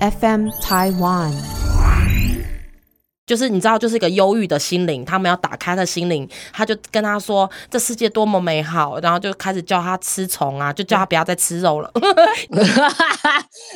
[0.00, 1.65] FM Taiwan。
[3.26, 11.90] 就是你知道，就是一个忧郁的心灵，他们要打开他的心灵，他就跟他说这世界多么美好，然后就开始叫他吃虫啊，就叫他不要再吃肉了。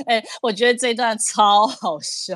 [0.06, 2.34] 哎，我觉得这段超好笑，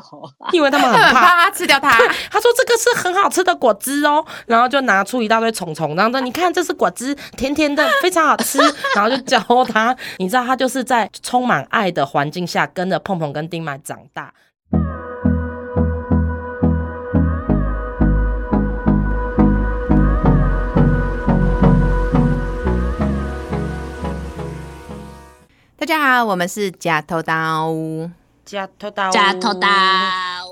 [0.50, 1.90] 因为他们很怕怕他吃掉它。
[2.30, 8.58] 他说这个是很好吃的果汁哦，然后就拿出一大堆虫虫，然后说你看这是果汁，甜甜的，非常好吃，
[8.96, 9.38] 然后就教
[9.72, 14.34] 他，你知道他就是在充满爱的环境下跟着碰碰跟丁满长大。
[25.84, 27.70] 大家好，我们是假头刀。
[28.46, 29.68] 假头刀，假头刀。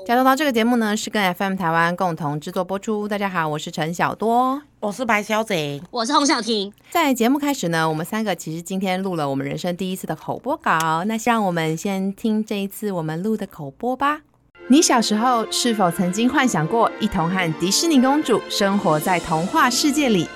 [0.05, 3.07] 假头刀这个节目呢是跟 FM 台湾共同制作播出。
[3.07, 4.61] 大家好，我是陈小多。
[4.79, 5.81] 我是白小姐。
[5.89, 6.71] 我是洪小婷。
[6.91, 11.03] 在节目开始呢，我们三个其实今天录了我们人生第一次的口播稿。
[11.07, 14.19] 那让我们先听这一次我们录的口播吧。
[14.67, 20.29] 你小时候是否曾经幻想过一同和迪士尼公主生活在童话世界里，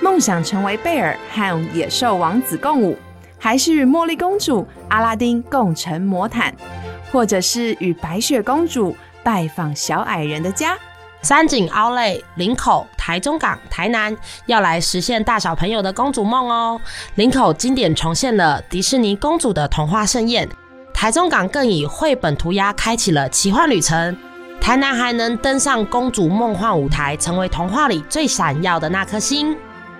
[0.00, 2.96] 梦想成为贝尔和野兽王子共舞？
[3.38, 6.54] 还是与茉莉公主、阿拉丁共乘魔毯，
[7.10, 10.76] 或者是与白雪公主拜访小矮人的家。
[11.22, 14.16] 三井奥莱、林口、台中港、台南
[14.46, 16.80] 要来实现大小朋友的公主梦哦。
[17.16, 20.48] 林口经典重现了迪士尼公主的童话盛宴，
[20.94, 24.16] 台中港更以绘本涂鸦开启了奇幻旅程，
[24.60, 29.56] 台南还能登上公主梦幻舞台，成为童话里最闪耀的那颗星。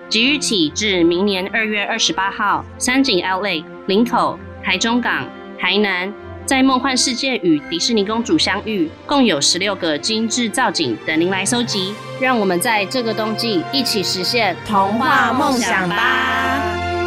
[0.08, 5.28] 即日起至明年二月二十八号，三井 LA、林口、台中港、
[5.58, 6.10] 台南，
[6.46, 11.92] 在梦幻世界与迪士尼公主相遇，共有十六个精致造景等您来收集。
[12.18, 16.97] 让我们在这个冬季一起实现童话梦想吧！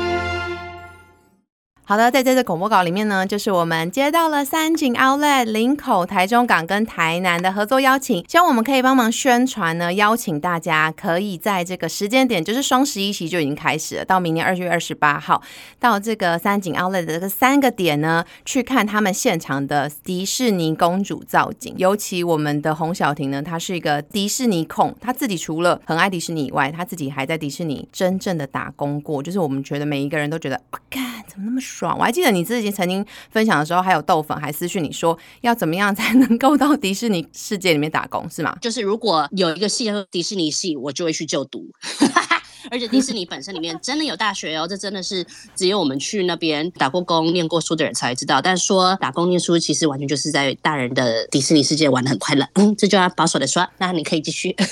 [1.92, 15.44] 好的，在这次广播稿里面呢，就是我们接到了三井 Outlet、林口、台中港跟台南的合作邀请，希望我们可以帮忙宣传呢，邀请大家可以在这个时间点，就是双十一期就已经开始了，到明年二月二十八号，
[15.82, 21.76] 到这个三井 Outlet 的这个三个点呢，去看他们现场的迪士尼公主造景。
[21.78, 31.60] 尤其我们的洪小婷呢，她是一个迪士尼控，她自己除了很爱迪士尼以外，她自己还在迪士尼真正的打工过，就是我们觉得每一个人都觉得，哇，干怎么那么
[31.90, 38.56] 我还记得你之前曾经分享的时候，还有豆粉还私讯你说要怎么样才能够到迪士尼世界里面打工，是吗？
[38.62, 41.66] 就是如果有一个系叫迪士尼系，我就会去就读。
[42.70, 45.26] 而且迪士尼本身里面真的有大学哦，这真的是
[45.56, 48.40] 只有我们去那边打过工、念过书的人才知道。
[48.40, 52.48] 但说打工念书，其实完全就是在大人的迪士尼世界玩的很快乐。
[52.54, 54.56] 嗯，这就要保守的说，那你可以继续。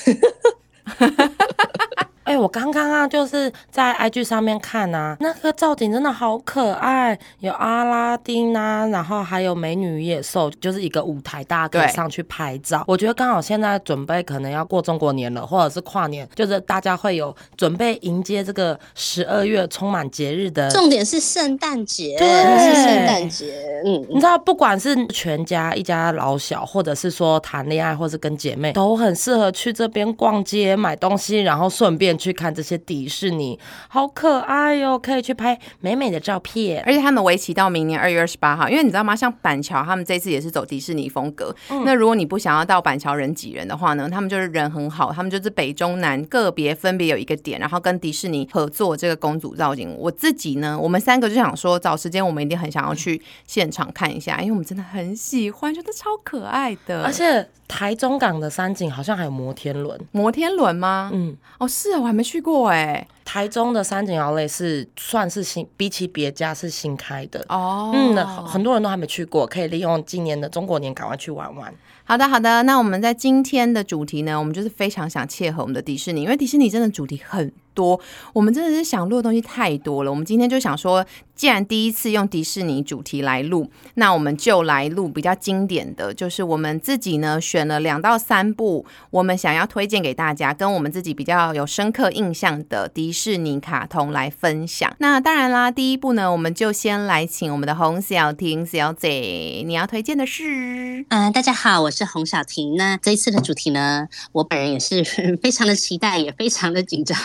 [2.30, 12.84] 哎，我刚刚啊，就是在 IG 上面看啊，那个造景真的好可爱，有阿拉丁啊，然后还有美女野兽，就是一个舞台，大家可以上去拍照。
[12.86, 20.70] 我觉得刚好现在准备可能要过中国年了，或者是跨年，就是大家会有准备迎接这个十二月充满节日的。
[20.70, 22.28] 重点是圣诞节，对，
[22.60, 23.82] 是圣诞节。
[23.84, 32.19] 嗯，你知道，不管是全家一家老小，或者是说谈恋爱，或是跟姐妹，都很适合去这边逛街买东西，然后顺便。
[32.20, 33.58] 去看这些迪士尼，
[33.88, 35.00] 好可爱哟！
[35.00, 38.70] 可以去拍美美的照片，而且他们为期到明年二月二十八号。
[38.70, 39.16] 因为你知道吗？
[39.16, 41.56] 像板桥，他们这次也是走迪士尼风格。
[41.86, 49.96] 那如果你不想要到板桥人挤人的话呢，他们就是人很好，他们就是北中南个别分别有一个点，然后跟迪士尼合作这个公主造景。
[49.98, 57.48] 我自己呢，我们三个就想说，找时间我们一定很想要去现场看一下，因为我们真的很喜欢，觉得超可爱的，而且。
[57.70, 61.12] 台中港的山景好像还有摩天轮，摩天轮吗？
[61.14, 63.08] 嗯，哦，是啊，我还没去过哎。
[63.24, 67.92] 台中的山景奥莱是算是新，比起别家是新开的哦。
[67.94, 68.16] 嗯，
[68.48, 71.72] 很多人都还没去过，可以利用今年的中国年赶快去玩玩。
[72.04, 72.64] 好的，好的。
[72.64, 78.00] 那我们在今天的主题呢，我们就是非常想切合我们的迪士尼，因为迪士尼真的主题很多，
[78.34, 80.10] 我们真的是想录的东西太多了。
[80.10, 81.06] 我们今天就想说，
[81.40, 94.94] 既然第一次用迪士尼主题来录，那我们就来录比较经典的，就是我们自己呢选了两到三部，我们想要推荐给大家，跟我们自己比较有深刻印象的迪士尼卡通来分享。
[94.98, 101.06] 那当然啦，第一部呢，我们就先来请我们的洪小婷小姐，你要推荐的是？
[101.08, 102.00] 嗯，大家好，我是。
[102.00, 102.78] 是洪小婷。
[102.78, 105.04] 那这一次的主题呢，我本人也是
[105.44, 107.18] 非常的期待，也非常的紧张，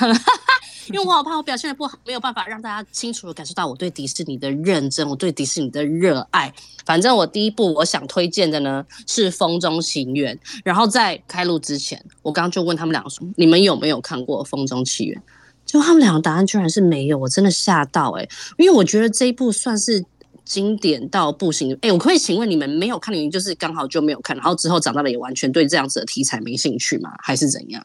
[0.90, 6.52] 因为我好怕我表现的不好，没有办法让大家清楚的感受到我对迪迪士尼的认真，我对迪士尼的热爱。
[6.84, 15.18] 反正我第一部我想推荐的呢是《风中情缘》，然后在开录之前，我刚刚就问他们两个说：“你们有没有看过《风中情缘》？”
[15.64, 18.28] 就他们两个答案居然是没有，我真的吓到哎，
[18.58, 20.04] 因为我觉得这一部算是。
[20.44, 21.74] 经典到不行。
[21.80, 27.14] 哎，我可以请问你们没有看的原因，就是刚好就没有看，然后之后长大了也完全对这样子的题材没兴趣吗？
[27.22, 27.82] 还是怎样？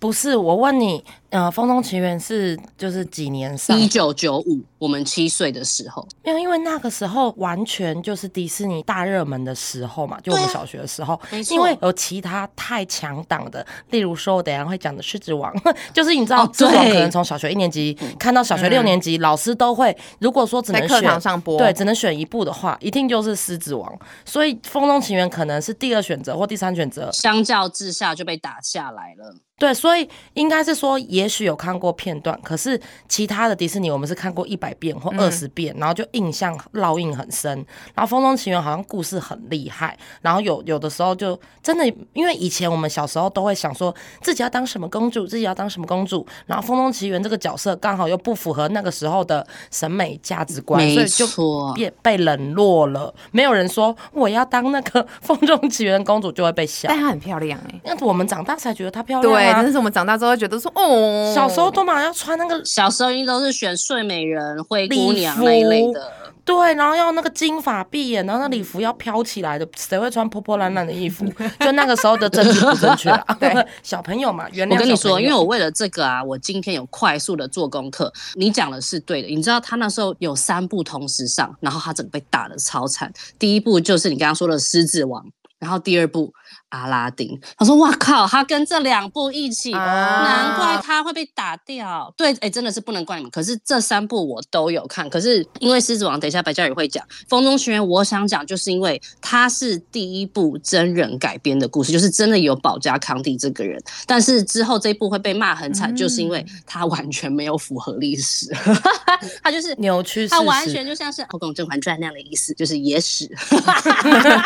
[0.00, 3.78] 不是，我问你，呃，《风中奇缘》是就是几年上？
[3.78, 6.04] 一九九五，我们七岁的时候。
[6.24, 11.20] 没有，因为那个时候完全就是迪士尼大热门的时候嘛，就我们小学的时候。
[11.50, 15.54] 因为有其他太强档的，例如说我等下会讲的《狮子王》，
[15.92, 23.92] 就是你知道，对，可能从小学一年级看到小学六年级，老师都会，如果说只能选上播，对，只能选一部的话，一定就是《狮子王》。
[24.24, 29.36] 所以《风中奇缘》可能是第二选择或第三选择，相较之下就被打下来了。
[29.60, 37.50] 对，所以应该是说，也许有看过片段，可是其他的迪士尼我们是看过一百遍或二十遍，然后就印象烙印很深。
[37.94, 51.26] 然后《风中奇缘》好像故事很厉害，然后有有的时候就真的，因为以前我们小时候都会想说自己要当什么公主，自己要当什么公主，然后《风中奇缘》这个角色刚好又不符合那个时候的审美价值观，所以就
[51.74, 53.14] 变被冷落了。
[53.30, 59.34] 没有人说我要当那个《风中奇缘》公主就会被笑，但她很漂亮哎，那我们长大才觉得她漂亮。
[59.34, 59.49] 对。
[59.52, 66.12] 但是我们长大之后觉得说，哦，小时候都嘛要穿那个，小时候一定都是选睡美人、灰姑娘那一类的，
[66.44, 71.24] 对，然后要那个金发碧眼，然后那礼服要飘起来的，谁会穿破破烂烂的衣服？
[71.60, 73.24] 就那个时候的政治不正确啊！
[73.38, 78.12] 对，小朋友嘛，原谅我跟你说，因为我为了这个啊，我今天有快速的做功课。
[78.34, 83.12] 你讲的是对的，你知道他那时候有三部同时上，然后他整个被打的超惨。
[83.38, 85.22] 第一部就是你刚刚说的《狮子王》，
[85.58, 86.32] 然后第二部。
[86.70, 92.12] 阿拉丁，他说：“哇靠，他跟这两部一起，难怪他会被打掉。
[92.16, 93.30] 对，哎，真的是不能怪你们。
[93.30, 103.82] 可是这三部我都有看，可是因为《狮子王》，等一下白嘉宇会讲《风中奇缘》，我想讲就是因为它是第一部真人改编的故事，就是真的有保加康帝这个人。
[104.06, 108.48] 但是之后这一部会被骂很惨，就是因为他完全没有符合历史，
[109.42, 113.28] 他就是扭曲，他完全就像是《后宫甄嬛传》那样的意思，就是野史。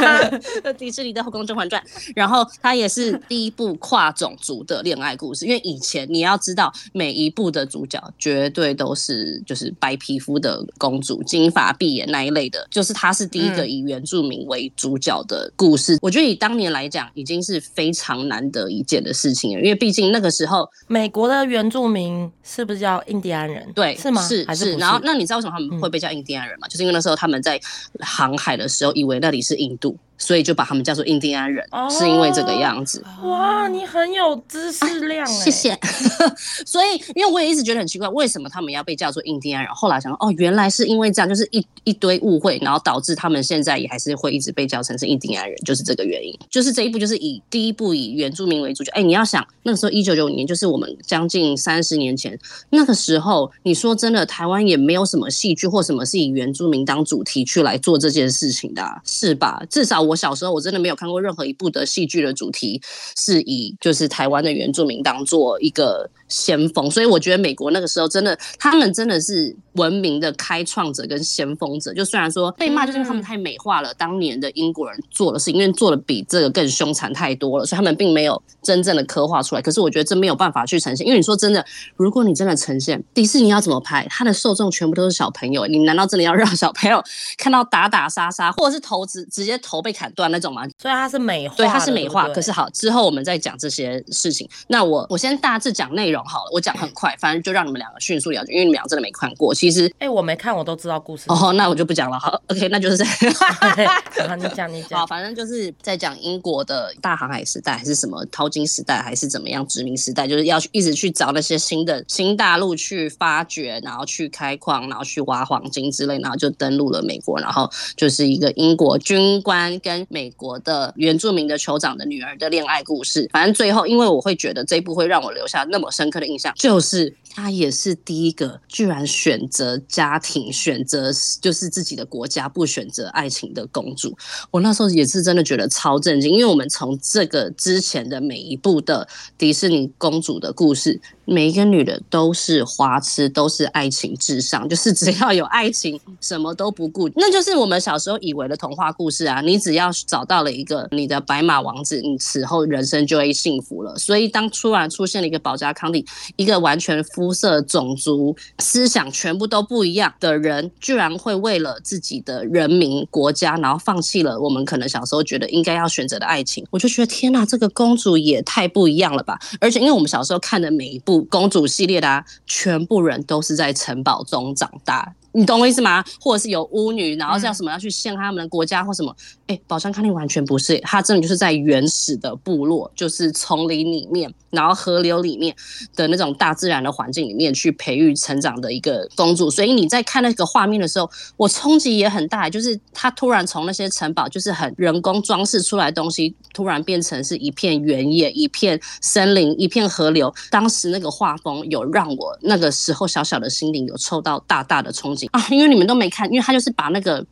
[0.78, 1.82] 迪士尼的《后宫甄嬛传》。”
[2.14, 15.98] 然后它也是第一部跨种族的恋爱故事，因为以前你要知道每一部的主角绝对都是就是白皮肤的公主、金发碧眼那一类的，就是它是第一个以原住民为主角的故事。
[16.00, 23.66] 我觉得以当年来讲，已经是非常难得一见的事情了，因为毕竟那个时候美国的原住民是不是叫印第安人？
[23.74, 24.22] 对，是吗？
[24.26, 24.76] 是是。
[24.76, 26.68] 然后那你知道为什么他们会被叫印第安人吗？
[26.68, 27.60] 就是因为那时候他们在
[28.00, 29.96] 航海的时候，以为那里是印度。
[30.16, 33.04] 所以就把他们叫做印第安人，是因为这个样子。
[33.24, 35.78] 哇，你很有知识量，谢谢。
[36.64, 39.74] 所以，因为我也一直觉得很奇怪，为什么他们要被叫做印第安人？
[39.74, 46.32] 后来想，哦，原来是因为这样，就是一一堆误会，然后导致他们现在也还是会一直被叫成是印第安人，就是这个原因。
[46.48, 48.92] 就是这一部就是以第一部以原住民为主角。
[48.94, 52.38] 哎，你要想那个时候一九九五年，就是我们将近三十年前，
[52.70, 59.60] 那个时候你说真的，台湾也没有什么戏剧或什么是以原住民当主题去来做这件事情的，是吧？
[59.68, 60.03] 至少。
[60.04, 62.80] 我小时候我真的没有看过任何一部的戏剧的主题
[63.16, 71.92] 是以就是台湾的原住民当做一个先锋，所以我觉得美国那个时候真的他们真的是文明的开创者跟先锋者。
[71.94, 79.62] 就虽然说被骂，就是因为他们太美化了当年的英国人做的事情，因为做的比这个更凶残太多了，所以他们并没有真正的刻画出来。
[79.62, 81.64] 可是我觉得这没有办法去呈现，因为你说真的，
[81.96, 87.02] 如果你真的呈现迪士尼要怎么拍，它的受众全部都是小朋友，你难道真的要让小朋友
[87.38, 89.94] 看到打打杀杀，或者是头直直接头被？
[89.94, 92.28] 砍断那种吗，所以它是美化，对，它是美化。
[92.30, 94.48] 可是好，之后我们再讲这些事情。
[94.66, 99.54] 那我我先大致讲内容好了，我讲很快，反正就让你们两个迅速了解，因为你们俩真的没看过。
[99.54, 101.24] 其实，哎，我没看，我都知道故事。
[101.28, 102.18] 哦，那我就不讲了。
[102.18, 103.14] 好，OK，那就是这样。
[104.38, 105.00] 你讲，你讲。
[105.00, 119.74] 好，反正就是在讲英国的大航海时代，还是什么淘金时代，还是怎么样殖民时代，就是要去一直去找那些新的新大陆去发掘，然后去开矿，然后去挖黄金之类，然后就登陆了美国，然后就是一个英国军官。
[119.84, 131.10] 跟美国的原住民的酋长的女儿的恋爱故事，反正最后，因为我会觉得这一部会让我留下那么深深刻的印象，就是她也是第一个居然选择家庭、选择
[131.40, 134.16] 就是自己的国家，不选择爱情的公主。
[134.52, 141.00] 我那时候也是真的觉得超震惊，因为我们从这个之前的每一部的迪士尼公主的故事。
[141.26, 147.08] 每一个女的都是花痴，都是爱情至上，就是只要有爱情，什么都不顾。
[147.16, 149.40] 那就是我们小时候以为的童话故事啊！
[149.40, 153.96] 你只要找到了一个你的白马王子，你此后人生就会幸福了。
[153.96, 156.04] 所以当突然出现了一个保加康帝，
[156.36, 169.38] 一个完全肤肤色、种族、思想全部都不一样的人，居然会为了自己的人民、国家，然后放弃了我们可能小时候觉得应该要选择的爱情，我就觉得天哪，这个公主也太不一样了吧！
[169.58, 171.14] 而且因为我们小时候看的每一部。
[171.30, 175.14] 公主系列的啊，全部人都是在城堡中长大。
[175.36, 176.02] 你懂我意思吗？
[176.20, 179.14] 或者是有巫女，然后叫什么要去陷害他们的国家或什么？
[179.48, 185.54] 哎，宝山康定完全不是，它真的就是在原始的部落，就是丛林里面，然后河流里面
[185.96, 189.50] 的那种大自然的环境里面去培育成长的一个公主。
[189.50, 200.32] 所以你在看那个画面的时候，我冲击也很大，就是它突然从那些城堡，就是很人工装饰出来的东西，突然变成是一片原野、一片森林、一片河流。
[200.50, 205.46] 当时那个画风有让我那个时候小小的心灵有受到大大的冲击啊！
[205.50, 207.24] 因为你们都没看，因为他就是把那个。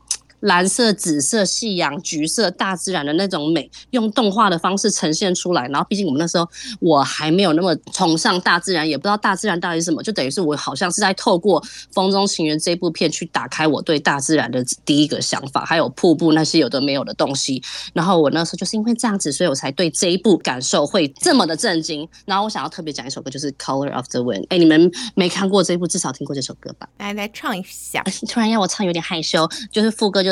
[0.43, 5.67] 蓝色、紫色、夕阳、橘色，大自然的那种美，用动画的方式呈现出来。
[5.69, 6.49] 然后，毕竟我们那时候
[6.81, 17.63] 我还没有那么崇尚大自然，也不知道大自然到底是什么，就等于是我好像是在透过《风中情缘》这部片去打开我对大自然的第一个想法，还有瀑布那些有的没有的东西。
[17.93, 22.09] 然后我那时候就是因为这样子，所以我才对这一部感受会这么的震惊。
[22.25, 24.41] 然后我想要特别讲一首歌，就是《Color of the Wind》。
[24.49, 26.89] 哎，你们没看过这一部，至少听过这首歌吧？
[26.99, 28.03] 来来唱一下。
[28.29, 29.49] 突然要我唱，有点害羞。
[29.71, 30.32] 就是副歌就。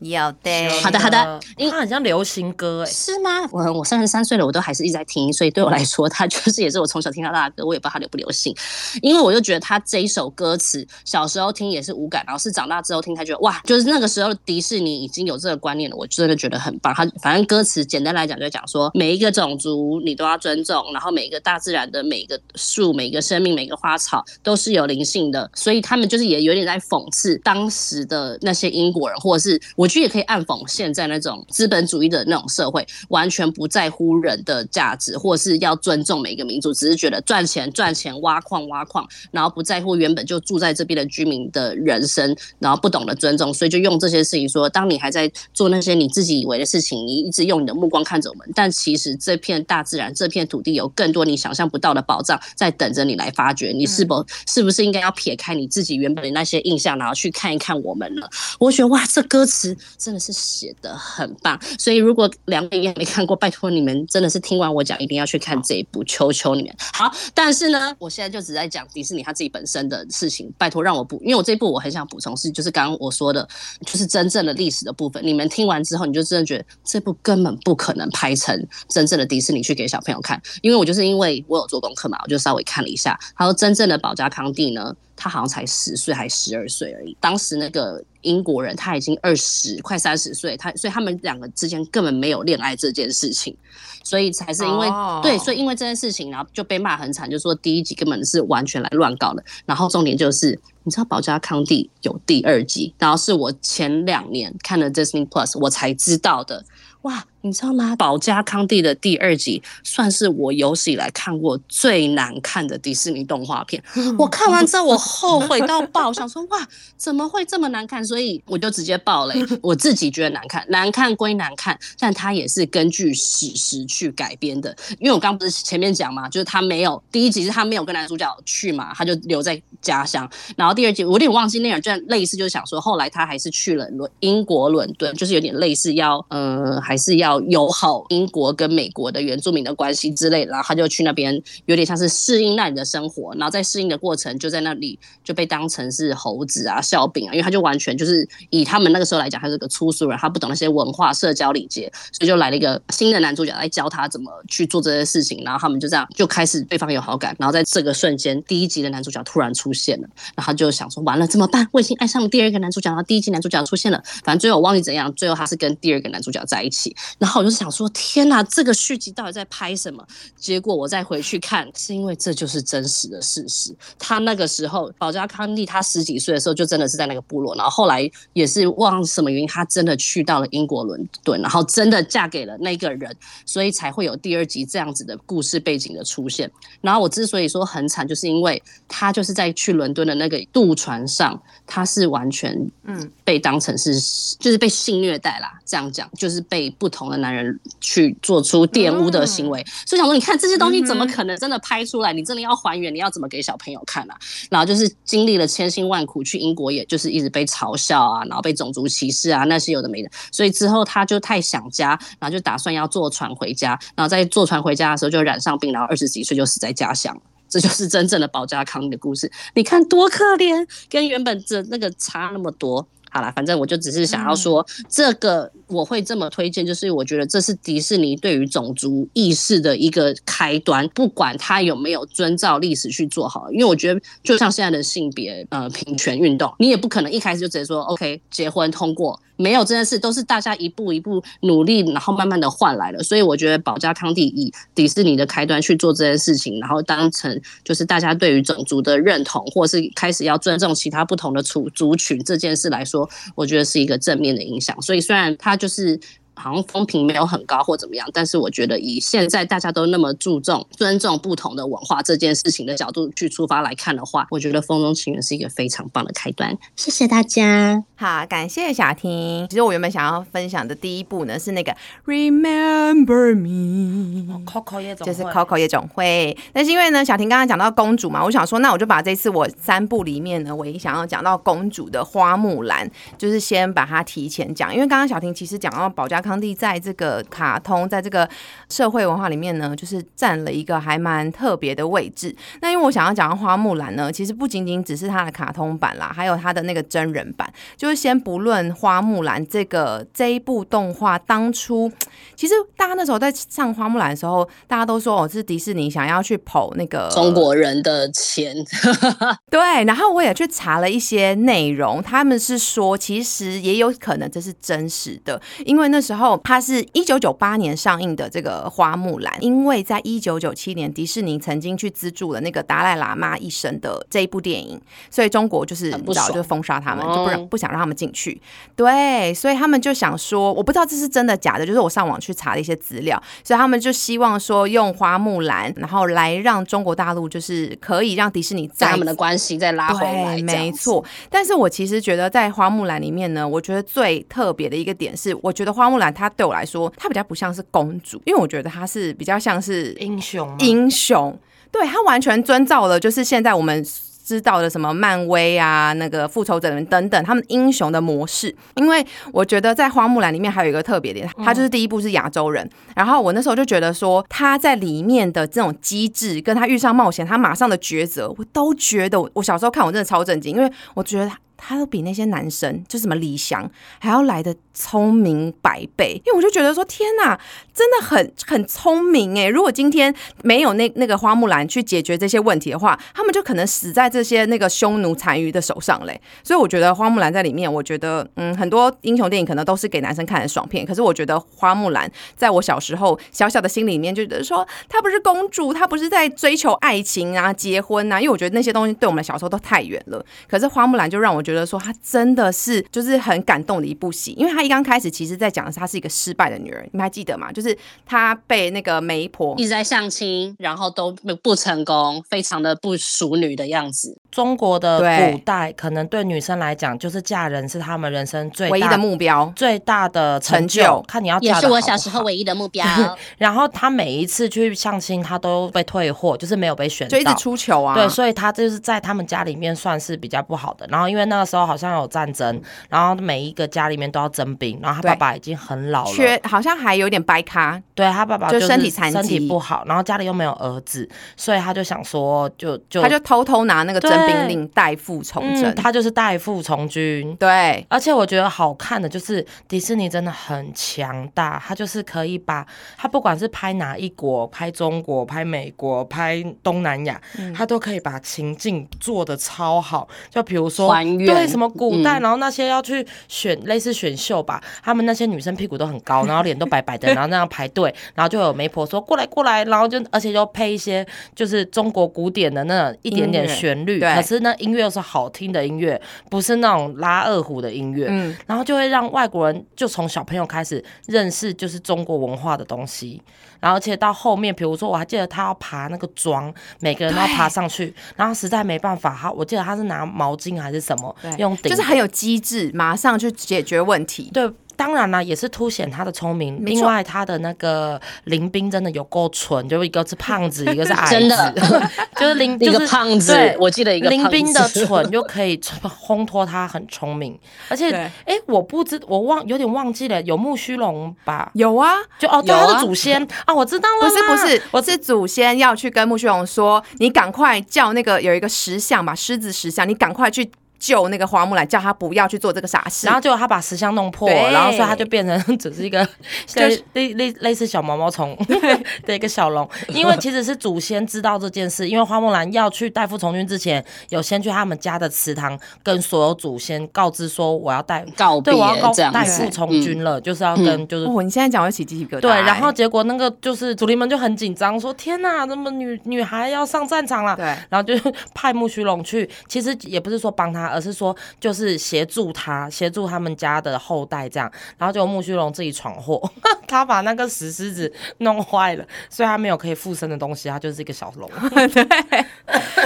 [0.00, 3.48] 有的，好的好的，它很像流行歌哎，是吗？
[3.50, 8.54] 我我三十三岁了，我都还是一直在听，所以对我来说，它就是也是我从小听到大的歌，我也不知道它流不流行，
[9.00, 16.92] 因为我就觉得它这一首歌词，小时候听也是无感，然后是长大之后听才觉得哇，就是那个时候迪士尼已经有这个观念了，我真的觉得很棒。
[16.92, 29.83] 它反正歌词简单来讲就讲说，每一个种族你都要尊重，然后每一个大自然的每一个树、每一个生命、每个花草都是有灵性的，所以他们就是也有点在讽刺当时的那些英国人，或者是我。
[30.00, 53.72] 也可以暗讽现在那种资本主义的那种社会，完全不在乎人的价值，或是要尊重每一个民族，只是觉得赚钱赚钱挖矿挖矿，然后不在乎原本就住在这边的居民的人生，然后不懂得尊重，所以就用这些事情说，当你还在做那些你自己以为的事情，你一直用你的目光看着我们，但其实这片大自然、这片土地有更多你想象不到的宝藏在等着你来发掘。
[53.72, 58.28] 你是否是不是应该要撇开你自己原本的那些印象，然后去看一看我们呢？
[58.58, 59.73] 我觉得哇，这歌词。
[59.98, 66.74] 真的是写的很棒，所以如果两位也没看过，拜托你们真的是听完我讲，一定要去看这一部，求求你们。
[66.92, 73.46] 好，但是呢，我现在就只在讲迪士尼他自己本身的事情，拜托让我补，因为我这一部我很想补充是，就是刚刚我说的，
[73.86, 75.24] 就是真正的历史的部分。
[75.24, 84.94] 你们听完之后，你就真的觉得这部根本不可能拍成真正的迪士尼去给小朋友看，因为我就是因为我有做功课嘛，我就稍微看了一下，他说真正的保加康帝呢。
[85.16, 87.16] 他好像才十岁还十二岁而已。
[87.20, 93.56] 当时那个英国人他已经二十快三十岁，他所以他们两个之间根本没有恋爱这件事情，
[94.02, 94.88] 所以才是因为
[95.22, 99.44] 对，所以因为这件事情，然后就被骂很惨，就说第一集根本是完全来乱搞的。
[99.66, 106.64] 然后重点就是，你知道保加康帝有第二集，然后是我前两年看了 Disney Plus 我才知道的。
[107.02, 107.24] 哇！
[107.44, 107.94] 你知道吗？
[107.96, 113.82] 保加康帝的第二集算是我有史以来看过最难看的迪士尼动画片。
[114.18, 118.02] 我看完之后，我后 悔到爆，想说哇，怎么会这么难看？
[118.02, 119.34] 所以我就直接爆雷。
[119.60, 124.74] 我自己觉得难看，难看归难看，但它也是根据史实去改编的。
[124.98, 130.26] 因为我刚不是前面讲嘛，就是他没有第一集是他没有跟男主角去嘛，他就留在家乡。
[130.56, 137.33] 然后第二集我有点忘记内容，就类似就是想说，后来他还是去了伦英国伦敦，就是有点类似要呃还是要。
[137.42, 161.68] 友好英国跟美国的原住民的关系之类，然后他就去那边，有点像是适应那里的生活，然后在适应的过程，就在那里就被当成是猴子啊、笑柄啊，因为他就完全就是以他们那个时候来讲，他是个粗俗人，他不懂那些文化、社交礼节，所以就来了一个新的男主角来教他怎么去做这些事情，然后他们就这样就开始对方有好感，然后在这个瞬间，第一集的男主角突然出现了，然后就想说完了怎么办？
[161.72, 166.94] 我已经爱上了第二个男主角，然后第一集男主角出现了，反正最后我忘记怎样，最后他是跟第二个男主角在一起。
[167.24, 170.06] 然后我就想说，天哪，这个续集到底在拍什么？
[170.36, 173.74] 结果我再回去看，是因为这就是真实的事实。
[173.98, 177.54] 他那个时候，保加康利他十几岁的时候，就真的是在那个部落。
[177.54, 183.16] 然后后来也是忘什么原因，他真的去到了英国伦敦，然后真的嫁给了那个人，
[183.46, 186.50] 所以才会有第二集这样子的故事背景的出现。
[186.82, 193.98] 然后我之所以说很惨，就是因为他就是在去伦敦的那个渡船上，他是完全嗯被当成是
[194.38, 197.24] 就是被性虐待啦，这样讲就是被不同的。
[197.24, 202.12] 男人去做出玷污的行为，所以想说，你看这些东西怎么可能真的拍出来？
[202.12, 204.14] 你真的要还原，你要怎么给小朋友看啊？
[204.50, 210.10] 然后就是经历了千辛万苦去英国，也就是一直被嘲笑啊，然后被种族歧视啊，那些有的没的。
[210.30, 213.70] 所以之后他就太想家，然后就打算要坐船回家。
[213.96, 217.18] 然后在坐船回家的时候就染上病，然后二十几岁就死在家乡。
[217.48, 219.32] 这就是真正的保加康的故事。
[219.54, 222.86] 你看多可怜，跟原本的那个差那么多。
[223.10, 239.20] 好了，反正我就只是想要说，这个我会这么推荐，就是我觉得这是迪士尼对于种族意识的一个开端，不管他有没有遵照历史去做好，因为我觉得就像现在的性别呃平权运动，你也不可能一开始就直接说 OK 结婚通过。
[239.36, 243.02] 没有这件事，都是大家一步一步努力，然后慢慢的换来了。
[243.02, 254.80] 所以我觉得保加康帝以迪士尼的开端去做这件事情，然后当成就是大家对于种族的认同，或是开始要尊重其他不同的族族群这件事来说，我觉得是一个正面的影响。
[254.80, 256.00] 所以虽然他就是。
[256.34, 266.56] 好像风评没有很高或怎么样，但是我觉得以现在大家都那么注重尊重不同的文化这件事情的角度去出发来看的话，我觉得《风中情缘》是一个非常棒的开端。
[266.74, 269.46] 谢谢大家，好，感谢小婷。
[269.48, 271.72] 其实我原本想要分享的第一部呢是那个
[272.04, 276.36] 《Remember Me》，Coco 夜总就是 Coco 夜总会。
[276.52, 286.23] 但是因为呢，小婷刚刚讲到公主嘛，我想说，那我就把这次我三部里面呢，唯一想要讲到公主的花木兰，就是先把它提前讲，因为刚刚小婷其实讲到保加。
[286.24, 288.26] 康帝在这个卡通，在这个
[288.70, 292.34] 社会文化里面呢，就是占了一个还蛮特别的位置。
[292.62, 297.52] 那因为我想要讲到花木兰呢，其实不仅仅只是它的卡通版啦，还有它的那个真人版。
[297.76, 301.92] 就是先不论花木兰这个这一部动画当初，
[302.34, 308.56] 其实大家那时候在上花木兰的时候，大家都说哦，是迪士尼想要去捧那个中国人的钱。
[309.50, 316.13] 对，然后我也去查了一些内容，他们是说其实也有可能这是真实的，因为那时候。
[316.14, 324.80] 然后它是一九九八年上映的这个花木兰，因为在一九九七年迪士尼曾经去资助了那个达赖喇嘛一生的这一部电影，
[325.10, 328.40] 所以中国就是不知道就封杀他们，就不让不想让他们进去。
[328.76, 340.40] 对，所以他们就想说，我不知道这是真的假的，就是我上网去查了一些资料，所以他们就希望说用花木兰，然后来让中国大陆就是可以让迪士尼在他们的关系再拉回来。
[340.42, 346.03] 没错，但是我其实觉得在花木兰里面呢，我觉得最特别的一个点是，我觉得花木兰。
[346.12, 350.56] 她对我来说，她比较不像是公主，因为我觉得她是比较像是英雄。
[350.58, 351.38] 英雄，
[351.70, 353.84] 对她完全遵照了，就是现在我们
[354.24, 358.54] 知道的什么漫威啊、那个复仇者们等等，他们英雄的模式。
[358.76, 362.66] 因为我觉得在花木兰里面还有一个特别点，她就是第一部是亚洲人。
[362.96, 371.30] 然后我那时候就觉得说，她在里面的这种机制，跟她遇上冒险，她马上的抉择，我都觉得我小时候看我真的超震惊，因为我觉得。
[371.66, 376.20] 他都比那些男生，就什么李翔，还要来的聪明百倍。
[376.26, 377.38] 因为我就觉得说，天哪，
[377.72, 379.46] 真的很很聪明哎！
[379.46, 386.20] 如果今天没有那那个花木兰去解决这些问题的话，他们就可能死在这些那个匈奴残余的手上嘞。
[386.42, 390.84] 所以我觉得花木兰在里面，我觉得嗯，很多英雄电影可能都是给男生看的爽片。
[390.84, 398.20] 可是我觉得花木兰在我小时候小小的心里面，就觉得说，她不是公主，她不是在追求爱情啊、结婚啊。
[398.20, 400.24] 因为我觉得那些东西对我们小时候都太远了。
[400.48, 407.52] 可是花木兰就让我觉得说，她真的是就是很感动的一部戏，因为她一刚开始其实在讲的是她是一个失败的女人，你们还记得吗？
[407.52, 414.18] 就是她被那个媒婆一直在相亲，然后都不成功，非常的不淑女的样子。
[414.30, 421.02] 中国的古代可能对女生来讲，就是嫁人是她们人生最唯一的目标，最大的成就。
[421.06, 422.84] 看你要也是我小时候唯一的目标。
[423.38, 427.94] 然后她每一次去相亲，她都被退货，就是没有被选，就一直出糗啊。
[427.94, 430.86] 对，所以她就是在他们家里面算是比较不好的。
[430.90, 437.80] 然后因为那个时候好像有战争，然后每一个家里面都要征兵，然后他爸爸已经很老了，缺好像还有点白咖。
[437.94, 447.36] 对他爸爸就身体残疾，身体不好，然后家里又没有儿子，所以他就想说，就就他就偷偷拿那个征兵令代父从征，他就是代父从军。
[447.36, 457.20] 对，而且我觉得好看的就是迪士尼真的很强大，他就是可以把他不管是拍哪一国，拍中国、拍美国、拍东南亚，
[457.56, 460.08] 他都可以把情境做的超好。
[460.30, 460.92] 就比如说，
[461.26, 467.94] 对什么古代，然后那些要去选类似选秀吧，他们那些女生屁股都很高， 然后脸都白白的，然后那样排队。
[468.14, 483.20] 然后就有媒婆说过来过来，然后就而且就配一些就是中国古典的那一点点旋律，可是那音乐又是好听的音乐，不是那种拉二胡的音乐，嗯，然后就会让外国人就从小朋友开始认识就是中国文化的东西，
[483.64, 494.52] 然后而且到后面，比如说我还记得他要爬那个桩，每个人都要爬上去，然后实在没办法，他我记得他是拿毛巾还是什么用，就是很有机智，马上去解决问题，对。
[494.76, 496.64] 当然啦，也是凸显他的聪明。
[496.64, 501.54] 另外，他的那个林兵真的有够蠢，就一个是胖子，一个是矮子， 真的
[502.16, 503.56] 就是林一个胖子。
[503.58, 507.38] 我记得一个林兵的蠢就可以烘托他很聪明。
[507.68, 507.90] 而且，
[508.24, 511.50] 哎，我不知我忘有点忘记了，有木须龙吧？
[511.54, 514.08] 有啊，就哦，对他的祖先啊，我知道了。
[514.08, 520.50] 不是不是，我是祖先要去跟木须龙说，你赶快叫那个有一个石像吧，狮子石像，你赶快去。
[520.78, 523.06] 救那个花木兰，叫他不要去做这个傻事。
[523.06, 526.06] 然后结果他把石像弄破了，然后所以他就变成 只是一个
[526.46, 528.36] 就是类类类似小毛毛虫
[529.04, 529.68] 的一个小龙。
[529.88, 542.20] 因为其实是祖先知道这件事，因为花木兰要去代父从军之前，有先去他们家的祠堂跟所有祖先告知说我要代告对我要告代父从军了，就是要跟就是哦，你现在讲我就起鸡皮疙瘩。
[542.20, 547.34] 对，然后结果那个就是祖灵们就很紧张，说天哪，怎么女女孩要上战场了？
[547.36, 547.94] 对然后就
[548.34, 554.50] 派木须龙去，其实也不是说帮他，而是说就是协助他，协助他们家的后代这样。
[554.78, 556.20] 然后结果木须龙自己闯祸，
[556.66, 561.30] 他把那个石狮子弄坏了，所以他没有可以附身的东西，他就是一个小龙。
[561.68, 562.26] 对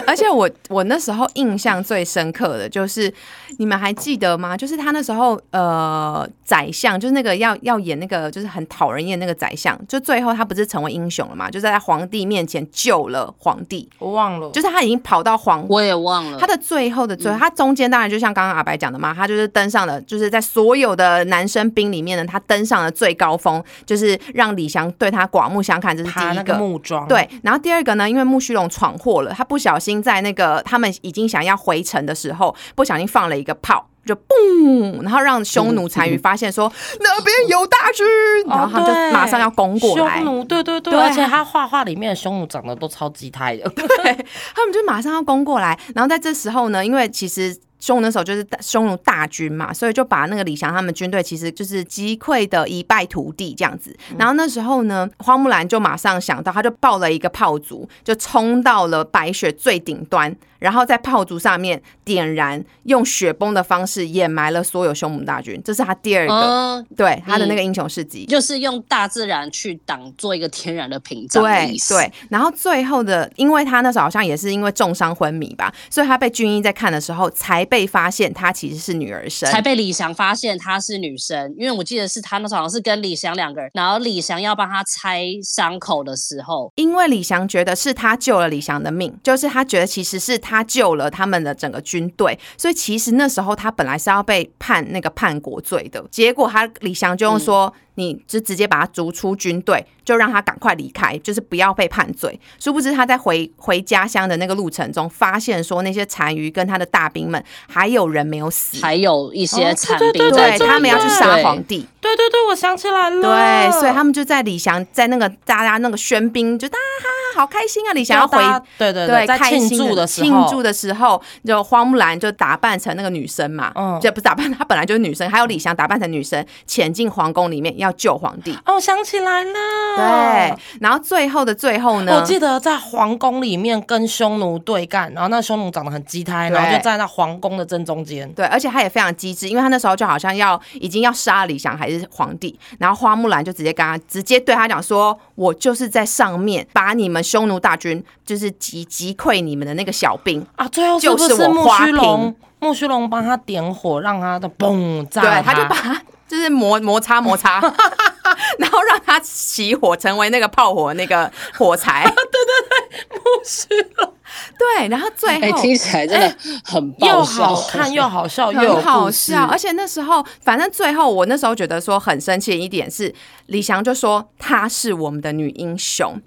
[0.06, 3.12] 而且我我那时候印象最深刻的就是，
[3.58, 4.56] 你们还记得吗？
[4.56, 11.50] 就是他那时候呃，宰相就是那个要要演那个就是很讨人厌那个宰相，就最后他不是成为英雄了嘛？
[11.50, 16.48] 就在皇帝面前救了皇帝，我忘了，就是他已经跑到皇我也忘了他。
[16.48, 26.58] 的最后的最嗯后，他中间当然就像刚刚阿白讲的嘛，他就是登上了，就是在所有的男生兵里面呢，他登上了最高峰，就是让李翔对他刮目相看，这是第一个。
[26.58, 38.06] 木桩，对，然后第二个呢，因为木须龙闯祸了，他不小心在那个他们已经想要回城的时候，不小心放了一个炮，就嘣，然后让匈奴单于发现说那边有大军，
[38.46, 43.64] 然后他们就对马上要攻过来匈，奴，对对对，对而且他画画里面的匈奴长得都超级态的，
[44.54, 45.78] 他们就马上要攻过来。
[45.94, 47.56] 然后在这时候呢，因为其实。
[47.80, 53.96] 匈奴那时候就是大匈奴大军嘛，所以就把那个李翔他们军队其实就是击溃的一败涂地这样子。
[54.18, 65.60] 然后那时候呢，花木兰就马上想到，他就抱了一个炮竹，就冲到了白雪最顶端，然后在炮竹上面点燃，用雪崩的方式掩埋了所有匈奴大军。
[65.64, 68.26] 这是他第二个，嗯，对他的那个英雄事迹。
[68.26, 71.76] 就是用大自然去挡做一个天然的屏障的对。
[71.88, 79.48] 对，然后最后的，因为他那时候好像也是因为重伤昏迷吧，所以他被军医在看的时候才被发现他其实是女儿身。
[79.50, 97.74] 才被李翔发现她是女生，因为我记得是他那时候好像是跟李翔两个人，然后李翔要帮他拆伤口的时候，因为李翔觉得是他救了李翔的命，就是他觉得其实是他救了他们的整个军队，所以其实那时候他本来是要被判那个叛国罪的，结果他李翔就用说。
[97.98, 102.38] 你就直接把他逐出军队，就让他赶快离开，就是不要被判罪。
[102.60, 111.88] 殊不知他在回回家乡的那个路程中，发现说那些单于跟他的大兵们还有人没有死，还有一些哦残对对兵对他们要去杀皇帝。
[112.00, 117.92] 对对对，我想起来了，对，所以他们就在李翔在那个大家那个喧宾，就大哈好开心啊！
[117.92, 118.38] 李翔要回
[118.76, 128.58] 对对对在庆祝的时候，庆祝的时候，就花木兰就打扮成那个女生嘛，嗯就不是打扮，她本来就是女生，还有李翔打扮成女生潜进皇宫里面要救皇帝。
[128.66, 129.52] 哦，想起来了，
[129.96, 138.28] 对，然后最后的最后呢，我记得在皇宫里面跟匈奴对干，然后那匈奴长得很鸡胎，然后对就在那皇宫的正中间。
[138.32, 150.44] 对，而且他也非常机智，因为他那时候就好像要已经要杀李翔还是皇帝，然后花木兰就直接跟他直接对他讲说：“我就是在上面把你们匈奴大军就是击击溃你们的那个小兵。
[150.56, 152.36] 啊，最后是就是我花须龙瓶？
[152.60, 157.60] 木须龙帮他点火，让他的嘣”炸对，他就把他就是摩摩擦摩擦，
[158.58, 162.02] 然后让他起火，成为那个炮火那个火柴。
[162.04, 164.14] 对对对木须龙
[164.58, 165.62] 对，然后最哎、后。
[165.62, 173.14] 听起来真的很又爆笑，好看又好笑又好笑，而且那时候，反正最后我那时候觉得说很生气的一点是，
[173.46, 176.20] 李翔就说她是我们的女英雄，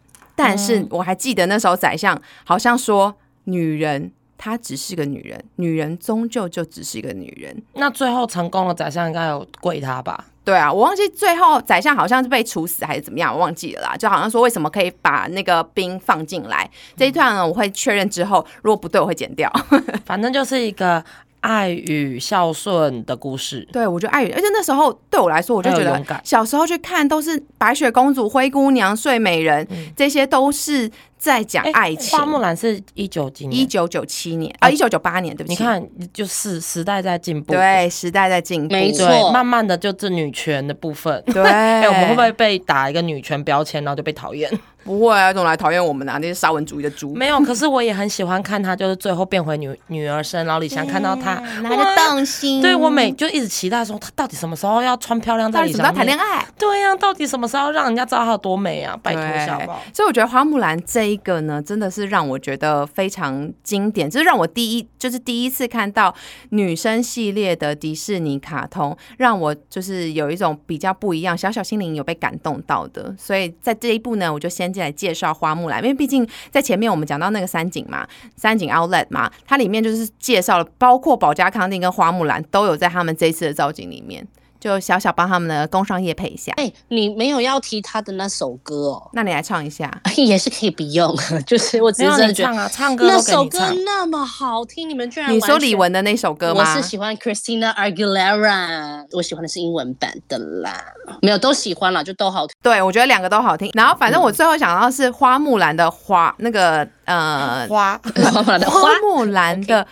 [0.44, 7.62] 但是我还记得那时候宰相好像说，女人她只是个女人，女人终究就只是一个女人。
[7.74, 10.26] 那最后成功了，宰相应该有跪她吧？
[10.44, 13.96] 对啊，我忘记最后宰相好像是被处死还是怎么样，我忘记了啦。
[13.96, 17.48] 就好像说为什么可以把那个兵放进来这一段呢？
[17.48, 19.52] 我会确认之后，如果不对我会剪掉。
[20.04, 21.04] 反正就是一个
[21.42, 23.68] 爱与孝顺的故事。
[23.72, 30.90] 对，我觉得爱与，而且那时候对我来说，我就觉得小时候去看都是白雪公主、灰姑娘、睡美人，这些都是
[31.22, 32.18] 在讲哎爱情。
[32.18, 33.62] 花木兰是一九几年？
[33.62, 35.54] 一九九七年啊，一九九八年，对不起。
[35.54, 37.54] 你看，就是时代在进步。
[37.54, 38.74] 对，时代在进步。
[38.74, 41.24] 没错，慢慢的就这女权的部分。
[41.28, 44.50] 对， 哎、我们会不会被打一个女权标签，然后就被讨厌？
[44.84, 45.32] 不会啊？
[45.32, 47.14] 总来讨厌我们啊，那些沙文主义的猪。
[47.14, 55.96] 没有，可是我也很喜欢看她，就是最后变回女女儿身，然后李翔看到她，拿着动心，对我每就一直期待说，她到底什么时候要穿漂亮在到底什么时候？
[55.96, 56.44] 谈恋爱？
[56.58, 58.98] 对呀、到底什么时候让人家知道她有多美啊？
[59.04, 59.84] 拜托一下好不好？
[59.94, 66.14] 所以我觉得花木兰这一个呢，真的是让我觉得非常经典，这是让我第一就是第一次看到
[66.50, 73.14] 女生系列的迪士尼卡通，让我就是有一种比较不一样，小小心灵有被感动到的。
[73.18, 84.26] 所以在这一部呢，我就先进来介绍花木兰，因为毕竟在前面我们讲到那个三井嘛，三井 Outlet 嘛，它里面就是介绍了，包括保加康定跟花木兰都有在他们这一次的造景里面。
[84.62, 86.54] 就小小帮他们的工商业配一下。
[86.56, 89.10] 哎，你没有要提他的那首歌哦？
[89.14, 91.14] 那你来唱一下， 也是可以不用。
[91.48, 96.62] 就是我只是真的觉得唱歌那首歌那么好听，你们居然你说李玟的那首歌吗？
[96.62, 100.80] 我是喜欢 Christina Aguilera，我喜欢的是英文版的啦。
[101.22, 102.56] 没有都喜欢了，就都好听。
[102.62, 103.72] 对，我觉得两个都好听。
[103.74, 106.88] 然后反正我最后想到是花木兰的花那个。
[107.12, 108.00] 呃，花。
[108.32, 108.90] 花木兰的花？
[109.02, 109.86] 木兰的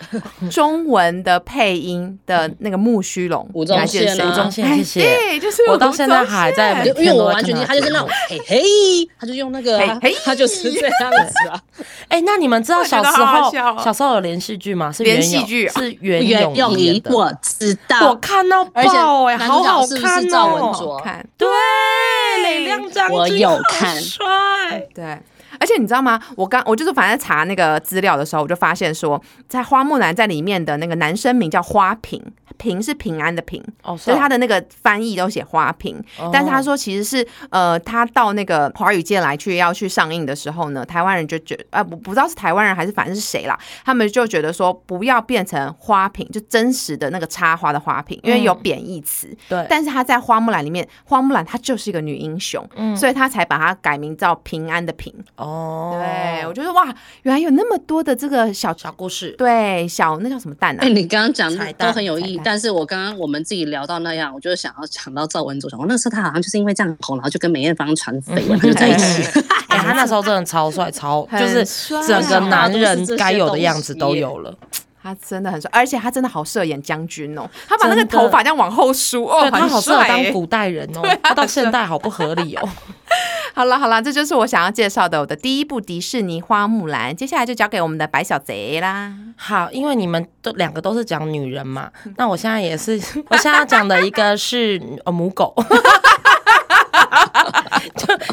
[0.50, 5.00] 中文的配音的那个木须龙，吴宗宪，吴宗宪，谢谢。
[5.00, 8.62] 对，就是我到现在还在，因为我完全记得他就是那种嘿 嘿，
[9.18, 11.60] 他就用那个嘿，他就是这样子啊。
[12.08, 13.50] 哎，那你们知道小时候
[13.82, 14.90] 小时候有连续剧吗？
[14.90, 17.14] 是连续剧，是袁咏仪的。
[17.14, 21.00] 我知道，我看到爆哎，好好看哦。
[21.04, 21.48] 看，对，
[22.42, 24.24] 雷亮张我有看，帅，
[24.94, 25.18] 对。
[25.60, 26.20] 而且你知道吗？
[26.36, 32.20] 我刚我就是反正查那个资料的时候，我就发现说，在花木兰在里面的那个男生名叫花瓶。
[32.58, 33.64] 平是平安的平，
[33.96, 35.98] 所以他的那个翻译都写花瓶，
[36.30, 49.34] 但是他说其实是呃，他到那个华语界来去要去上映的时候呢，台湾人就觉呃不不知道是台湾人还是反正是谁啦，他们就觉得说不要变成花瓶，就真实的那个插花的花瓶，因为有贬义词。
[49.48, 52.62] 对，但是他在花木兰里面，花木兰她就是一个女英雄，
[52.94, 55.10] 所以他才把它改名叫平安的平。
[55.36, 55.49] 哦，
[55.98, 56.84] 对我觉得哇，
[57.22, 60.78] 原来有那么多的这个小小故事，对，小那叫什么蛋啊？
[60.82, 62.40] 哎，你刚刚讲的都很有意义。
[62.44, 69.22] 但是我刚刚我们自己聊到那样，我就想要抢到赵文卓，我那时候他好像就是因为这样红，然后就跟梅艳芳传绯闻，就在一起。
[69.68, 71.64] 哎，他那时候真的超帅，超就是
[72.06, 74.54] 整个男人该有的样子都有了。
[75.02, 77.48] 他真的很帅，而且他真的好适合演将军哦。
[77.66, 81.00] 他把那个头发这样往后梳，哦，他好适合当古代人哦。
[81.24, 82.68] 他到现代好不合理哦。
[83.54, 87.14] 好了好了，这就是我想要介绍的我的第一部迪士尼花木兰。
[87.14, 89.12] 接下来就交给我们的白小贼啦。
[89.36, 92.92] 好，因为你们都两个都是讲女人嘛， 那我现在也是，
[93.28, 95.54] 我现在要讲的一个是哦母狗。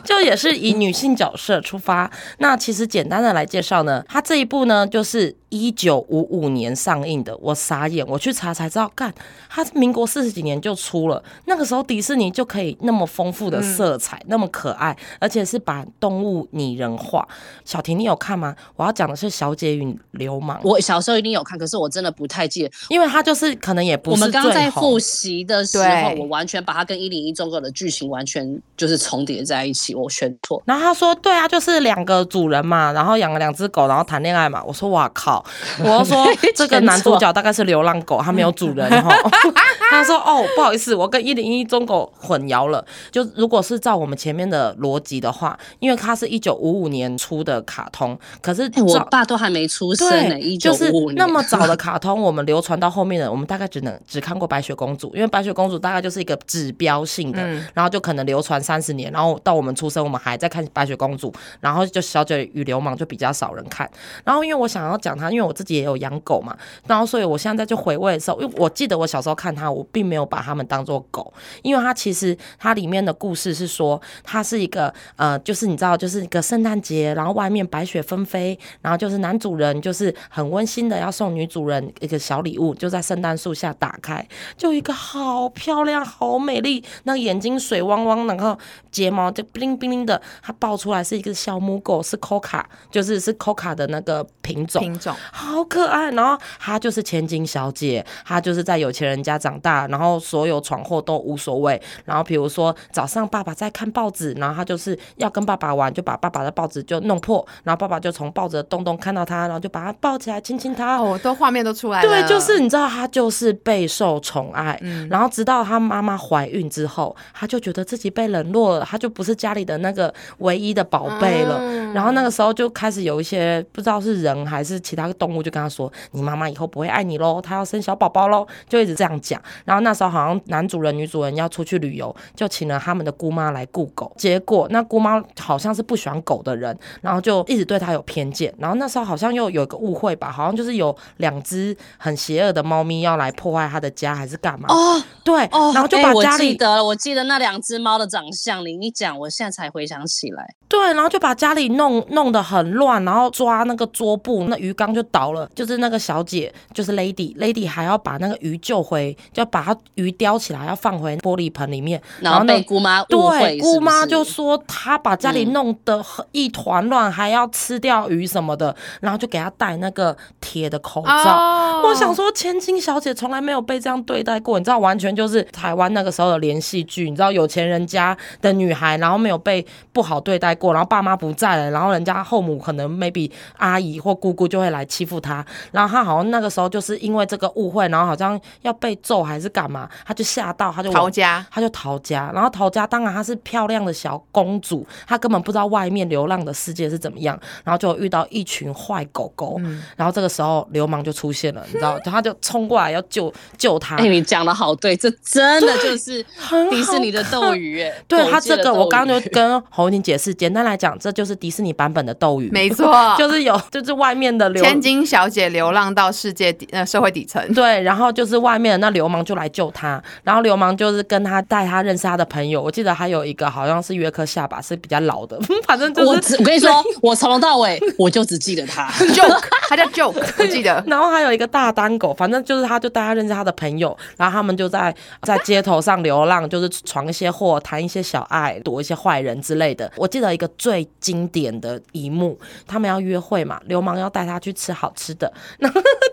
[0.07, 2.09] 就就也是以女性角色出发。
[2.39, 7.37] 那其实简单的来介绍呢，它这一部呢就是一九五五年上映的。
[7.37, 9.13] 我傻眼，我去查才知道，干，
[9.47, 11.23] 它民国四十几年就出了。
[11.45, 17.27] 那个时候迪士尼就可以那么丰富的色彩，那么可爱，而且是把动物拟人化。
[17.63, 18.55] 小婷，你有看吗？
[18.75, 20.57] 我要讲的是《小姐与流氓》。
[20.63, 24.15] 我小时候一定有看，可是我真的不太记得，因为它就是可能也不是。
[24.15, 28.47] 我们刚刚在复习的时候，我完全把它跟一零一中国的剧情完全。
[28.77, 30.61] 就是重叠在一起，我选错。
[30.65, 35.43] 然后他说：“对啊，就是两个主人嘛，然后养了两只狗，然后谈恋爱嘛。”我说：“哇靠！
[35.83, 39.15] ”我说：“这个男主角大概是流浪狗，他没有主人哈。
[39.89, 42.85] ”他说：“哦，不好意思，我跟一零一中狗混淆了。
[43.09, 50.37] 就如果是照我们前面的逻辑的话，因为它是一九五五年出的卡通，可是我爸都还没出生呢。
[50.37, 57.41] 一九五五年那么早的卡通，我们流传到后面的，我们大概只能只看过白雪公主，因为白雪公主大概就是一个指标性的，
[57.73, 63.89] 然后就可能流传。”三十年，然后到我们出生，我们还在看白雪公主，然后就小姐与流氓就比较少人看。
[64.23, 84.25] 然后因为我想要讲它，因为我自己也有养狗嘛，然后所以我现在就回味的时候，因为我记得我小时候看它，我并没有把它们当做狗，因为它其实它里面的故事是说，它是一个呃，就是你知道，就是一个圣诞节，然后外面白雪纷飞，然后就是男主人就是很温馨的要送女主人一个小礼物，就在圣诞树下打开，
[84.57, 88.57] 就一个好漂亮、好美丽，那眼睛水汪汪，然后。
[88.89, 89.43] 睫毛就
[89.77, 96.11] 冰冰冰的，它抱出来是一个小母狗，是 Coca，就是是 Coca 的那个品种，品种好可爱。
[96.11, 101.81] 然后它就是千金小姐，她就是在有钱人家长大，然后所有闯祸都无所谓。
[102.05, 110.97] 然后比如说早上爸爸在看报纸，然后她就是要跟爸爸玩，就把爸爸的报纸就弄破，然后爸爸就从报纸的洞洞看到他，然后就把他抱起来亲亲他。
[110.97, 112.07] 哦，都画面都出来了。
[112.07, 114.77] 对，就是你知道，他就是备受宠爱。
[114.81, 118.85] 嗯然后直到他妈妈怀孕之后，他就觉得自己被冷落了。
[118.85, 121.61] 他就不是家里的那个唯一的宝贝了，
[121.93, 129.41] 然后那个时候就开始有一些不知道是人还是其他动物，就跟他说：“你妈妈以后不会爱你喽，她要生小宝宝喽。”就一直这样讲。
[129.65, 134.11] 然后那时候好像男主人、女主人要出去旅游，就请了他们的姑妈来雇狗。
[134.17, 138.53] 结果那姑妈好像是不喜欢狗的人，然后就一直对他有偏见。
[138.57, 144.67] 然后那时候好像又有一个误会吧，好像就是有两只很邪恶的猫咪要来破坏他的家，还是干嘛？
[144.69, 148.65] 哦，对，然后就把家里的，我记得那两只猫的长相。
[148.65, 150.53] 你你讲，我现在才回想起来。
[150.67, 171.83] 对，然后就把家里弄弄得很乱，然后抓那个桌布，那鱼缸就就倒了，就是那个小姐，就是 Lady，Lady 还要把那个鱼救回，就要把它鱼叼起来，要放回玻璃盆里面，然后被姑妈误会，对，姑妈就说她把家里弄得一团乱，还要吃掉鱼什么的，然后就给她戴那个铁的口罩。
[171.83, 199.59] 我想说，千金小姐从来没有被这样对待过，你知道，完全就是台湾那个时候的连续剧，你知道，有钱人家的女孩，然后没有被不好对待过，然后爸妈不在了，然后人家后母可能 maybe 阿姨或姑姑就会来欺负她，然后她好像那个时候就是因为这个误会，然后好像要被揍还是干嘛，她就吓到，她就逃家，她就逃家，然后逃家，当然她是漂亮的小公主，她根本不知道外面流浪的世界是怎么样，然后就遇到一群坏狗狗，
[199.95, 203.95] 然后这个时候流氓就出现了，你知道，他就冲过来要救救她。
[203.97, 206.23] 哎，你讲的好对，这真的就是
[206.69, 239.91] 迪士尼的斗鱼，哎，对他这个我刚刚就跟侯婷解释，简单来讲，这就是迪士尼版本的斗鱼，没错， 就是有就是外面的流千金小姐流浪到世界底呃社会底层，对，然后就是外面的那流氓就来救她，然后流氓就是跟他带他认识他的朋友，我记得还有一个好像是约克夏吧，是比较老的， 反正就是我跟你说，我从头到尾我就只记得他 joke，他叫 joke，我记得，然后还有一个大单狗，反正就是他就带他认识他的朋友，然后他们就在在街头上流浪，就是闯一些祸，谈一些小爱，躲一些坏人之类的。
[239.95, 245.31] 我记得一个最经典的一幕，他们要约会嘛，流氓要带他去吃好吃的，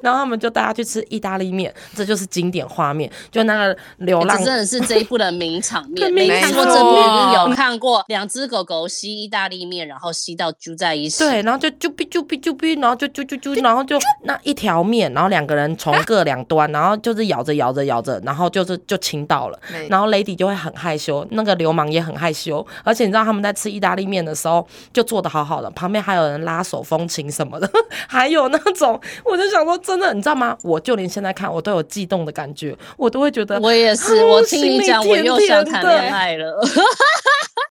[0.03, 3.11] 然后他们就带他去吃意大利面，这就是经典画面。
[3.31, 6.11] 就那个流浪，真的是这一部的名场面。
[6.12, 11.25] 没看过，这部有看过两只狗狗吸意大利面，然后吸到揪在一起。
[11.25, 19.59] 对，然后就啾哔啾哔啾哔，然后就啾啾啾，然后就那一条面，然后两个人从各两端，然后就是咬着咬着咬着，然后就是就亲到了。
[19.88, 27.68] 然后 Lady 就会很害羞，那个流氓也很害羞，而且你知道他们在吃意大利面的时候就做的好好的，旁边还有人拉手风琴什么的，
[28.09, 30.57] 还有那种，我就想说，真的，你知道吗？
[30.62, 36.62] 我就连现在看我都有悸动的感觉，我都会觉得，我也是，我听你讲，我又想谈恋爱了。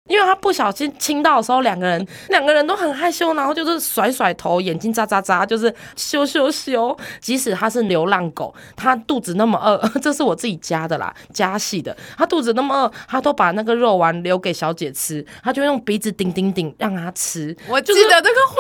[0.09, 6.95] 因为他不小心亲到的时候，两个人两个人都很害羞，然后就是甩甩头，眼睛眨眨眨，就是羞羞羞。
[7.21, 11.95] 即使他是流浪狗，他肚子那么饿， 这是我自己加的啦，加戏的。
[12.17, 15.12] 他肚子那么饿，他都把那个肉丸留给小姐吃，
[15.43, 17.56] 他就用鼻子顶顶顶让他吃。
[17.67, 18.56] 我记得那个画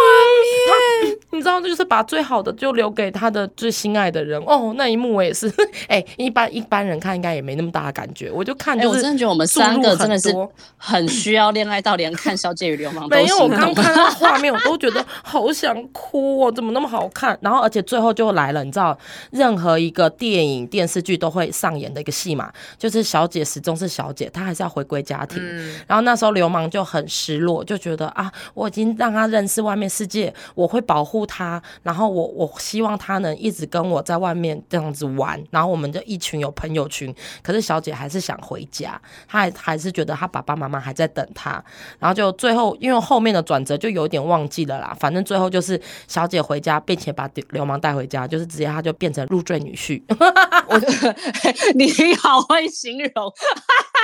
[1.05, 4.41] 面，你知道，就是把最好的就留给他的最心爱的人。
[4.45, 5.51] 哦，那一幕我也是，
[5.87, 10.29] 哎，一般一般人看应该也没那么大的感觉，我就看，我真的觉得我们三个真的是
[10.77, 17.37] 很需要恋爱到连看《小姐与流氓》都没有，我刚看到画面，我都觉得好想哭哦，怎么那么好看？
[17.41, 18.97] 然后而且最后就来了，你知道，
[19.31, 25.41] 任何一个电影电视剧都会上演的一个戏码，就是小姐始终是小姐，她还是要回归家庭。
[25.87, 37.15] 然后那时候流氓就很失落，就觉得啊，我已经让他认识外面世界，我会保护他，然后我我希望他能一直跟我在外面这样子玩，然后我们就一群有朋友群。
[37.41, 41.63] 可是小姐还是想回家，她还还是觉得她爸爸妈妈还在等她。
[41.97, 44.93] 然后就最后，因为后面的转折就有点忘记了啦。
[44.99, 45.79] 反正最后就是
[46.09, 50.03] 小姐回家，并且把流氓带回家，就是直接他就变成入赘女婿。
[50.67, 50.77] 我
[51.75, 53.33] 你好会形容，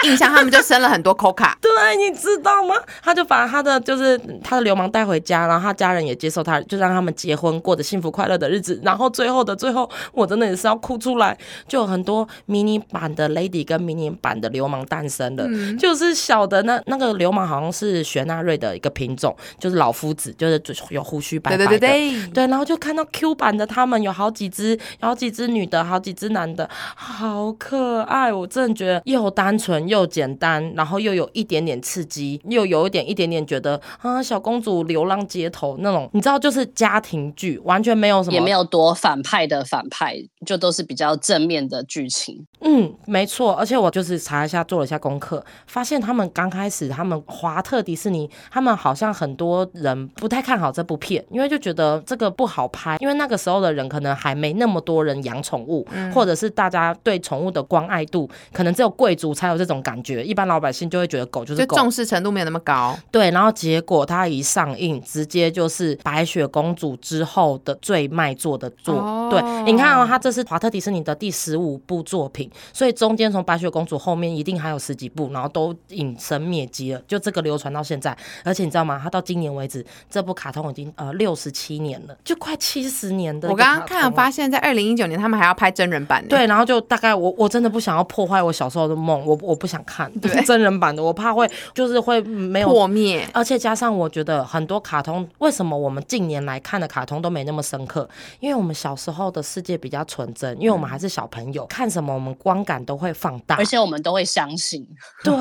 [0.03, 1.51] 印象他们就生了很多 Coca。
[1.59, 2.75] 对，你知道吗？
[3.01, 8.79] 他就把他的就是他的流氓带回家，然后他家人也接受他，就让他们结婚，过着幸福快乐的日子。
[8.83, 15.45] 然后最后的最后，我真的也是要哭出来，就有很多迷你版的 Lady 跟迷你版的流氓诞生了。
[15.77, 17.49] 就是小的那那个流氓。
[17.49, 21.65] 好像是雪纳瑞的一个品种，就是老夫子，就是有胡须白白的。
[21.65, 28.31] 对对对对，然后就看到 Q 版的，他们有好几只，有好几只女的，好几只男的，好可爱。
[28.31, 42.45] 我真的觉得又单纯又简单，然后又有一点点刺激，又有一点一点点觉得啊，小公主流浪街头那种，你知道，就是家庭剧，完全没有什么，也没有多反派的反派，就都是比较正面的剧情。
[42.61, 43.53] 嗯，没错。
[43.53, 47.19] 而且我就是查一下，做了一下功课，发现他们刚开始他们。
[47.25, 62.95] 华特迪士尼，他们好像很多人不太看好这部片，因为就觉得这个不好拍，因为那个时候的人可能还没那么多人养宠物，或者是大家对宠物的关爱度，可能只有贵族才有这种感觉，一般老百姓就会觉得狗就是狗，重视程度没有那么高。
[63.09, 69.29] 对，然后结果它一上映，直接就是白雪公主之后的最卖座的作。
[69.31, 77.31] 对，你看哦，它这是华特迪士尼的第十五部作品，所以中间从白雪公主后面一定还有十几部，然后都隐身灭迹了，就这。
[77.31, 78.99] 个流传到现在，而且你知道吗？
[79.01, 83.47] 它到今年为止，这部卡通已经呃六十七年了，就快七十年的。
[83.47, 86.27] 我刚刚看了发现，在二零一九年他们还要拍真人版。
[86.27, 93.25] 对，然后就大概我我真的不想要破坏我小时候的梦，我我不想看对 真人版的，我怕会就是会没有破灭。
[93.33, 98.09] 而且加上，我觉得很多卡通，为什么我们近年来看的卡通都没那么深刻？
[98.39, 104.85] 因为我们小时候的世界比较纯真，因为我们还是小朋友，看什么我们观感都会放大，而且我们都会相信。
[105.23, 105.33] 对。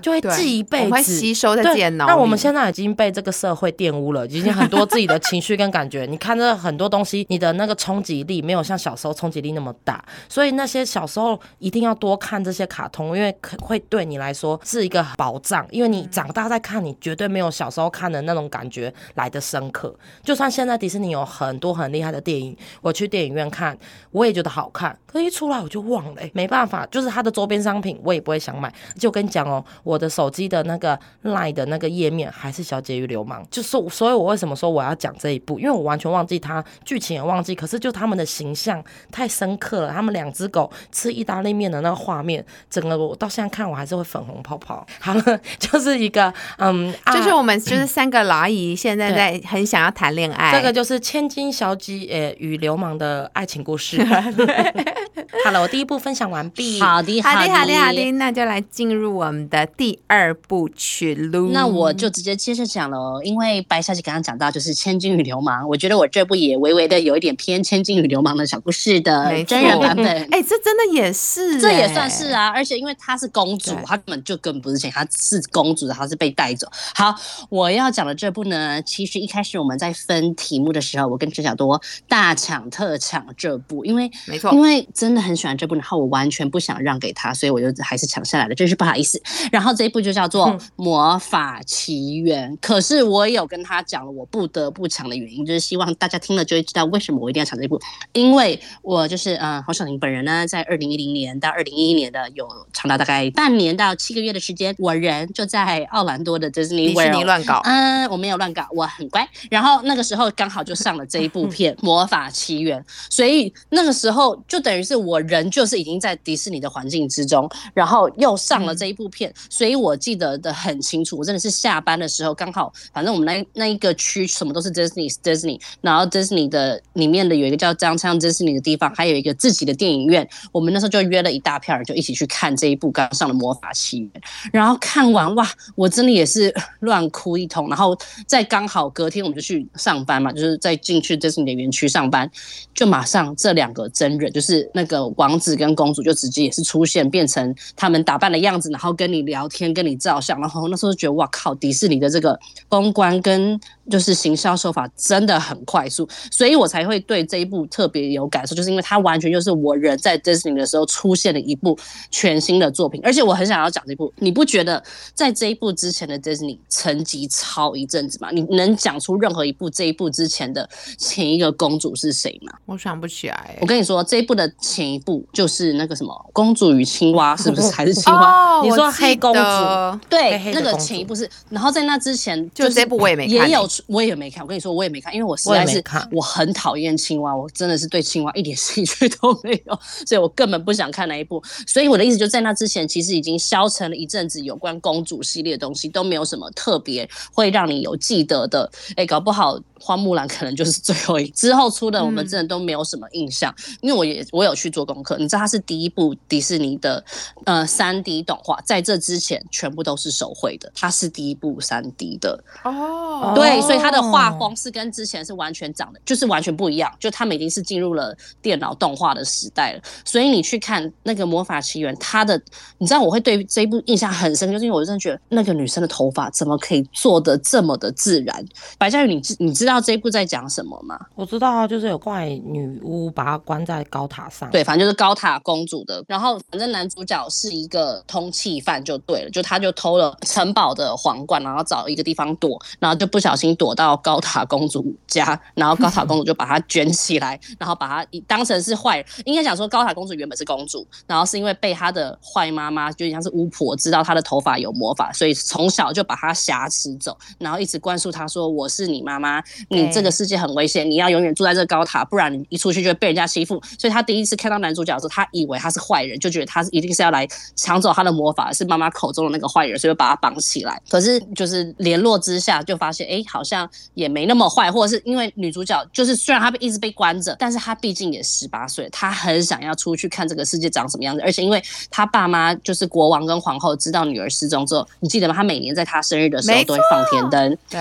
[0.00, 6.06] 就会记一辈子，吸收在自己的脑那我们现在已经被这个社会玷污了，已经很多自己的情绪跟感觉。
[6.10, 19.94] 你看这很多东西，你的那个冲击力没有像小时候冲击力那么大，所以那些小时候一定要多看这些卡通，因为可会对你来说是一个保障，因为你长大再看，你绝对没有小时候看的那种感觉来的深刻。
[20.22, 23.76] 就算现在迪士尼有很多很厉害的电影，我去电影院看，
[24.10, 28.72] 我也觉得好看，可一出来我就忘了、欸没办法，就是它的周边商品我也不会想买。
[28.98, 35.58] 就跟你讲哦，我的手机的那个 Line 的那个页面还是《小姐与流氓》，就是所以，我为什么说我要讲这一部？
[35.58, 44.86] 因为我完全忘记它剧情也忘记，可是就他们的形象太深刻了，他们两只狗吃意大利面的那个画面，整个我到现在看我还是会粉红泡泡。
[45.00, 50.52] 好了，就是一个嗯，啊就是我们就是三个老阿姨，现在在很想要谈恋爱。
[50.52, 54.02] 这个就是千金小姐呃与流氓的爱情故事。
[55.44, 56.80] 好了，我第一部分享完毕。
[56.80, 61.50] 好的，好的，好的，的，好的，那就来进入我们的第二部曲喽。
[61.52, 70.06] 那我就直接接着讲了哦，因为白小姐刚刚讲到就是《千金与流氓》，我觉得我这部也微微的有一点偏《千金与流氓》的小故事的真人版本。
[70.32, 76.66] 哎、这真的也是、这也哎算是啊，而且因为她是公主，她根本就根本不是钱，她是公主，她是被带走。
[76.94, 77.14] 好，
[77.50, 89.20] 我要讲的这部呢，其实一开始我们在分题目的时候，我跟陈小多大抢特抢这部，因为没错因为真的很喜欢这部，然后我完全不想让给他，所以我就还是抢下来了，真是不好意思。
[89.50, 97.80] 然后这一部就叫做嗯《魔法奇缘》，可是我有跟他讲了，我不得不抢的原因，就是希望大家听了就会知道为什么我一定要抢这一部，
[98.12, 107.60] 因为我就是呃黄晓玲本人呢，在二零一零年到二零一一年的有长达大概半年到七个月的时间，我人就在奥兰多的迪士尼 World 乱搞。
[107.64, 109.28] 嗯，我没有乱搞，我很乖。
[109.50, 121.16] 然后那个时候刚好就上了这一部片 《魔法奇缘》，所以那个时候就等于是我人就是已经在迪士尼的环境之中，然后又上了这一部片，所以我记得的很清楚。
[121.16, 130.28] 我真的是下班的时候刚好，反正我们那那一个区什么都是 Disney Disney，然后 Disney 的里面的有一个叫张昌 Disney 的地方，还有一个自己的电影院。
[130.50, 134.10] 我们那时候就约了一大票人，就一起去看这一部刚上的《魔法奇缘》。
[134.52, 137.68] 然后看完哇，我真的也是乱哭一通。
[137.68, 142.30] 然后在刚好隔天我们就去上班嘛，就是再进去 Disney 的园区上班，
[142.74, 150.40] 就马上这两个真人，就是那个王子跟公主，就直接也是出现，变成他们打扮的样子，然后跟你聊天，跟你照相。
[150.40, 153.58] 然后那时候就觉得哇靠，迪士尼的这个公关跟
[153.90, 161.78] 就是行销手法真的很快速，所以我才会对这一部特别有感受，就是因为它完全就是我人在 Disney 的时候出现的一部
[162.10, 164.82] 全新的作品，而且我很想要讲这部，你不觉得
[165.14, 168.30] 在这一部之前的 Disney 沉寂超一阵子吗？
[168.30, 172.52] 你能讲出任何一部这一部之前的前一个公主是谁吗？
[172.66, 173.66] 我想不起来我。
[173.66, 177.70] 跟你说，这一部的前一部就是那个什么《公主与青蛙》，是不是？
[177.70, 178.58] 还是青蛙？
[178.60, 184.42] 哦，你说我记黑公主对，那个前一部是，然后在那之前就是这部我也没看欸也有，我也没看。
[184.42, 191.42] 我跟你说，我也没看，因为我实在是我很讨厌青蛙，我真的是对青蛙一点兴趣都没有，所以我根本不想看那一部。
[191.66, 198.70] 所以我的意思就在那之前，其实已经消沉了一阵子，有关公主系列的东西都没有什么特别会让你有记得的。
[198.96, 203.52] 哎，搞不好花木兰可能就是最后一之后出的，我们嗯真的都没有什么印象。
[203.80, 207.04] 因为我也我有去做功课，你知道它是第一部迪士尼的
[207.44, 219.82] 呃三 D 动画，在这之前全部都是手绘的，它是第一部三 D 的，哦，对，所以它的画哦风是跟之前是完全长的就是完全不一样，就他们已经是进入了电脑动画的时代了。
[220.04, 222.40] 所以你去看那个《魔法奇缘》，它的
[222.78, 228.44] 你知道我会对这一部印象很深，就是因为我真的觉得那个女生的头发怎么可以做的这么的自然。
[228.78, 230.98] 白嘉宇，你知你知道这一部在讲什么吗？
[231.14, 234.50] 我知道啊，就是有怪女巫把她关在高塔上。
[234.50, 236.02] 对，反正就是高塔公主的。
[236.06, 249.06] 然后反正男主角是一个通缉犯就对了，就他就偷了城堡的皇冠，然后找一个地方躲，然后就不小心躲到高塔公主家，然后高塔公主就把他卷起来，然后把他当成是坏人。
[249.24, 263.60] 应该讲说高塔公主原本是公主，然后是因为被她的坏妈妈，就像是巫婆，知道她的头发有魔法，所以从小就把她挟持走，然后一直灌输她说我是你妈妈你这个世界很危险，你要永远住在这个高塔，不然你一出去就会被人家欺负。
[263.78, 270.80] 所以他第一次看到男主角的时候，他以为他是坏人，就觉得他一定是要来抢走他的魔法，是妈妈口中的那个坏人，所以就把他绑起来。
[270.88, 281.22] 可是就是联络之下，就发现哎，好像也没那么坏，或者是因为女主角就是虽然她一直被关着，但是她毕竟也十八岁，她很想要出去看这个世界长什么样子。
[281.22, 285.34] 而且因为她爸妈就是国王跟皇后，知道女儿失踪之后，你记得吗？
[285.34, 287.80] 她每年在她生日的时候都会放天灯，对，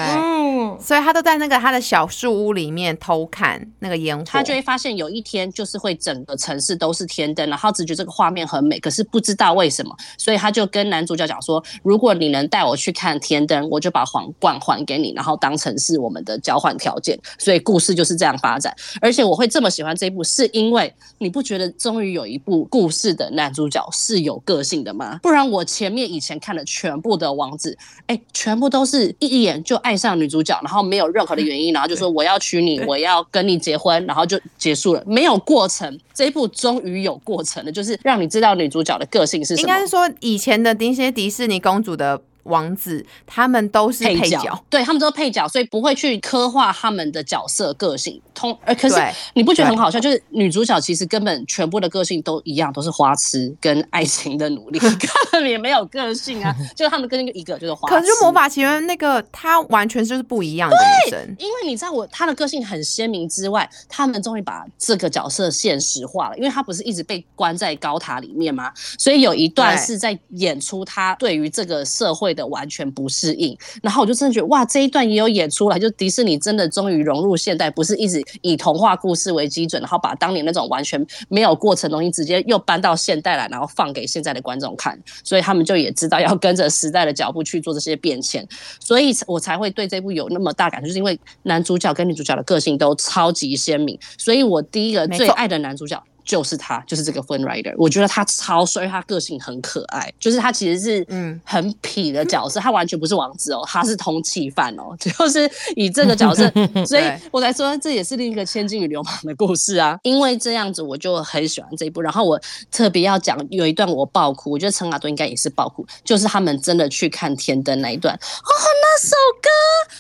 [0.80, 17.18] 所以她都在那个她的小树屋里面偷看那个烟火，他就会发现有一天就是会整个城市都是天灯，然后只觉得这个画面很美，可是不知道为什么，所以他就跟男主角讲说，如果你能带我去看天灯，我就把皇冠还给你，然后当成是我们的交换条件。
[17.38, 25.20] 所以故事就是这样发展，而且我会这么喜欢这一部，是因为你不觉得终于有一部故事的男主角是有个性的吗？
[25.22, 35.99] 不然我前面以前看的全部的王子，哎，全部都是一眼就爱上女主角，然后没有任何的原因，然后就说我要娶你，我要跟你结婚，然后就结束了，没有过程。
[36.14, 39.68] 这一部终于有过程了，就是让你知道女主角的个性是什么。
[39.68, 42.22] 应该是说以前的那些迪士尼公主的。
[42.44, 48.22] 王子他们都是配角，对他们都是配角，所以不会去刻画他们的角色个性。
[48.34, 48.96] 通，呃，可是
[49.34, 50.00] 你不觉得很好笑？
[50.00, 54.89] 就是女主角其实根本全部的个性都一样，都是花痴跟爱情的努力， 根
[55.34, 56.56] 本也没有个性啊。
[56.76, 57.88] 就是他们个性就一个，就是花。
[57.89, 60.76] 可是魔法奇缘那个她完全就是不一样的
[61.06, 68.72] 女生，因为你知道我她的个性很鲜明之外，他们终于把这个角色现实化了，因为她不是一直被关在高塔里面吗？
[68.98, 72.31] 所以有一段是在演出她对于这个社会。
[72.34, 88.48] 的完全不适应，然后我就真的觉得哇，这一段也有演出来，就迪士尼真的终于融入现代，不是一直以童话故事为基准，然后把当年那种完全没有过程东西直接又搬到现代来，然后放给现在的观众看，所以他们就也知道要跟着时代的脚步去做这些变迁，
[88.80, 96.02] 所以我才会对这部有那么大感，就是因为男主角跟女主角的个性都超级鲜明，所以我第一个最爱的男主角。
[96.32, 100.10] 就是他，就是这个 Fun Rider，我觉得他超帅，他个性很可爱。
[100.18, 104.96] 就是他其实是嗯很痞的角色，他完全不是王子哦，他是通缉犯哦。
[104.98, 106.50] 就是以这个角色，
[106.88, 110.00] 所以我才说这也是另一个千金与流氓的故事啊。
[110.04, 112.02] 因为这样子，我就很喜欢这一部。
[112.02, 112.40] 然后我
[112.72, 118.52] 特别要讲有一段我爆哭，我觉得陈雅都应该也是爆哭，就是他们真的去看天灯那一段哦，
[118.82, 119.50] 那首歌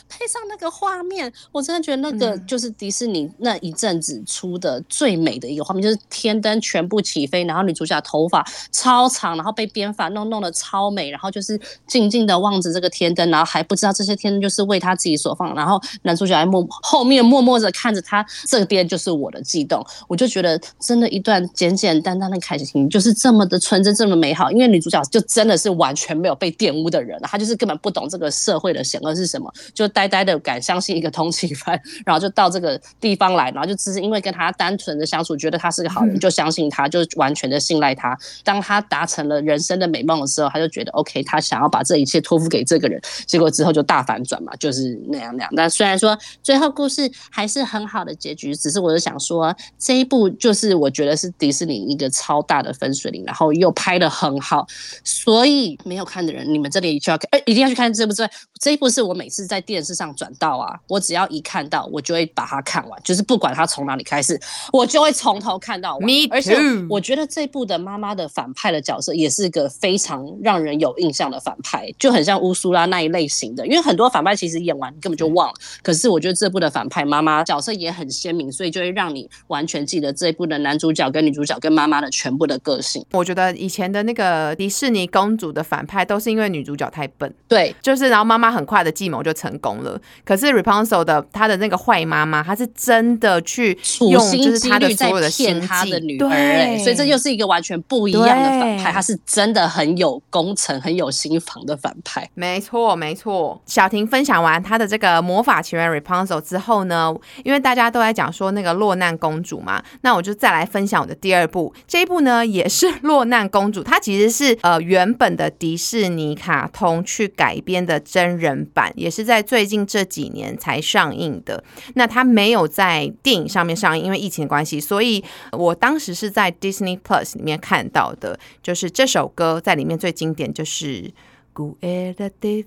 [0.07, 5.99] 配上那个画面，我真的觉得那个就是迪士尼那一阵子出的最美的一个画面，就是。
[6.21, 36.10] 天灯全部起飞，然后女主角头发超长，然后被编发弄弄得超美，然后就是静静的望着这个天灯，然后还不知道这些天灯就是为她自己所放，然后男主角还默后面默默的看着她，这边就是我的悸动，我就觉得真的一段简简单单的开心，就是这么的纯真，这么美好，因为女主角就真的是完全没有被玷污的人，她就是根本不懂这个社会的险恶是什么，就呆呆的敢相信一个通缉犯，然后就到这个地方来，然后就只是因为跟他单纯的相处，觉得他是个好人。
[36.19, 38.17] 就相信他，就完全的信赖他。
[38.43, 43.01] 当他达成了人生的美梦的时候，他就觉得 OK，他想要把这一切托付给这个人。
[43.25, 45.51] 结果之后就大反转嘛，就是那样那样。
[45.55, 54.67] 但虽然说最后故事还是很好的结局，只是我是想说这一部就是我觉得是迪士尼一个超大的分水岭，然后又拍的很好。
[55.03, 58.31] 所以没有看的人，你们这里就要看，哎，一定要去看这部之外，
[58.61, 64.39] 这一部是我每次在电视上转到啊，我只要一看到，我就会把它看完，就是不管它从哪里开始，
[64.71, 65.97] 我就会从头看到。
[66.29, 66.55] 而且
[66.87, 73.65] 我觉得这部的妈妈的反派的角色也是个非常让人有印象的反派，就很像乌苏拉那一类型的。
[73.65, 83.03] 因为很多反派其实演完根本就忘了，可是我觉得这部的反派妈妈角色也很鲜明，所以就会让你完全记得这一部的男主角跟女主角跟妈妈的全部的个性。
[83.13, 89.99] 我觉得以前的那个迪士尼公主的反派都是因为女主角太笨，对，就是然后妈妈很快的计谋就成功了。
[90.25, 93.77] 可是 Rapunzel 的他的那个坏妈妈，她是真的去
[94.09, 95.91] 用就是她的所有的心计。
[96.01, 102.29] 女儿，所以这又是一个完全不一样的反派，她是真的很有工程、很有心房的反派。
[102.33, 103.61] 没错，没错。
[103.65, 111.73] 小婷分享完她的这个魔法奇缘 Rapunzel 之后呢，因为大家都在讲说那个落难公主嘛，那我就再来分享我的第二部。
[111.87, 118.40] 这一部呢也是落难公主，它其实是呃原本的迪士尼卡通去改编的真人
[118.73, 121.63] 版，也是在最近这几年才上映的。
[121.95, 125.23] 那它没有在电影上面上映，因为疫情的关系，所以
[125.53, 125.97] 我当。
[126.01, 131.03] 时是在 Disney Plus 里面看到的，就是这首歌在里面最经典，就是
[131.53, 132.65] 《Good David》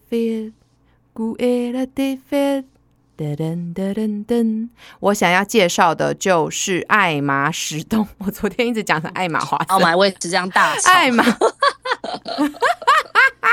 [1.13, 2.65] ，Good David，
[3.19, 4.69] 噔噔噔噔。
[5.01, 11.25] 我想要介绍的就是艾玛史东，我 昨天一直讲成艾玛华，哦，我也是这样大，艾玛。
[12.05, 13.49] 哈哈哈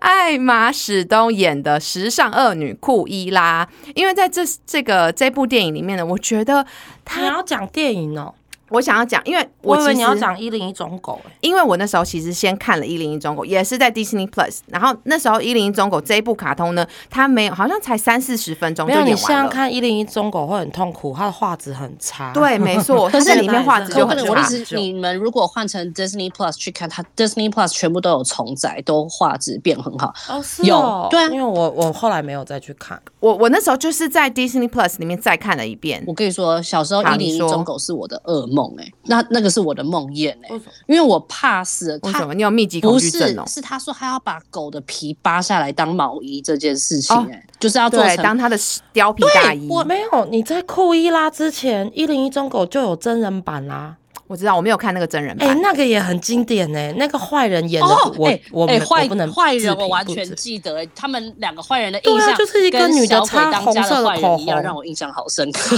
[0.00, 6.64] 艾玛史东演的时尚恶女库伊拉，因为在这这个这部电影里面呢，我觉得
[7.04, 8.34] 他你，要讲电影哦，
[8.70, 11.32] 我想要讲，因为我以为你要讲一零一种狗哎。
[11.40, 19.26] 因为我那时候其实先看了《一零一中狗》，也是在 Disney Plus，然后那时候《一零一中狗》这一部卡通呢，它没有，好像才三四十分钟就没有，你演完了。
[19.26, 22.32] 现在看一零一中狗会很痛苦，它的画质很差。
[22.32, 24.64] 对，没错，可是里面画质就很差可不能，我的意。
[24.64, 30.14] 思，你们如果换成 Disney Plus 去看，它 Disney Plus 全部都有重载，都画质变很好。
[30.28, 33.00] 哦，是有哦，对啊因为我我后来没有再去看。
[33.18, 36.14] 我我那时候就是在 Disney Plus 里面再看了一遍我。
[36.14, 40.48] 跟你说，小时候好你说一零一中狗是我的噩梦哎、那那个是我的梦魇哎、
[40.86, 43.44] 因为我怕死为什么你有密集恐不是惧症哦？
[43.46, 49.68] 是他说他要把狗的皮扒下来当毛衣这件事情哦哎、就是要做当他的貂皮大衣。
[49.68, 53.96] 我没有，你在库伊拉之前，一零一中狗就有真人版啦。
[54.30, 55.48] 我知道，我没有看那个真人版。
[55.48, 55.60] 哎、版。
[55.60, 64.62] 那个也很经典哎、那个坏人演的，哦，我、哎我们哎坏我不能坏人，我完全记得、哎他们两个坏人的对啊印象，就是一个女的擦红色的口一样，红。
[64.62, 65.50] 让我印象好深。
[65.50, 65.76] 刻。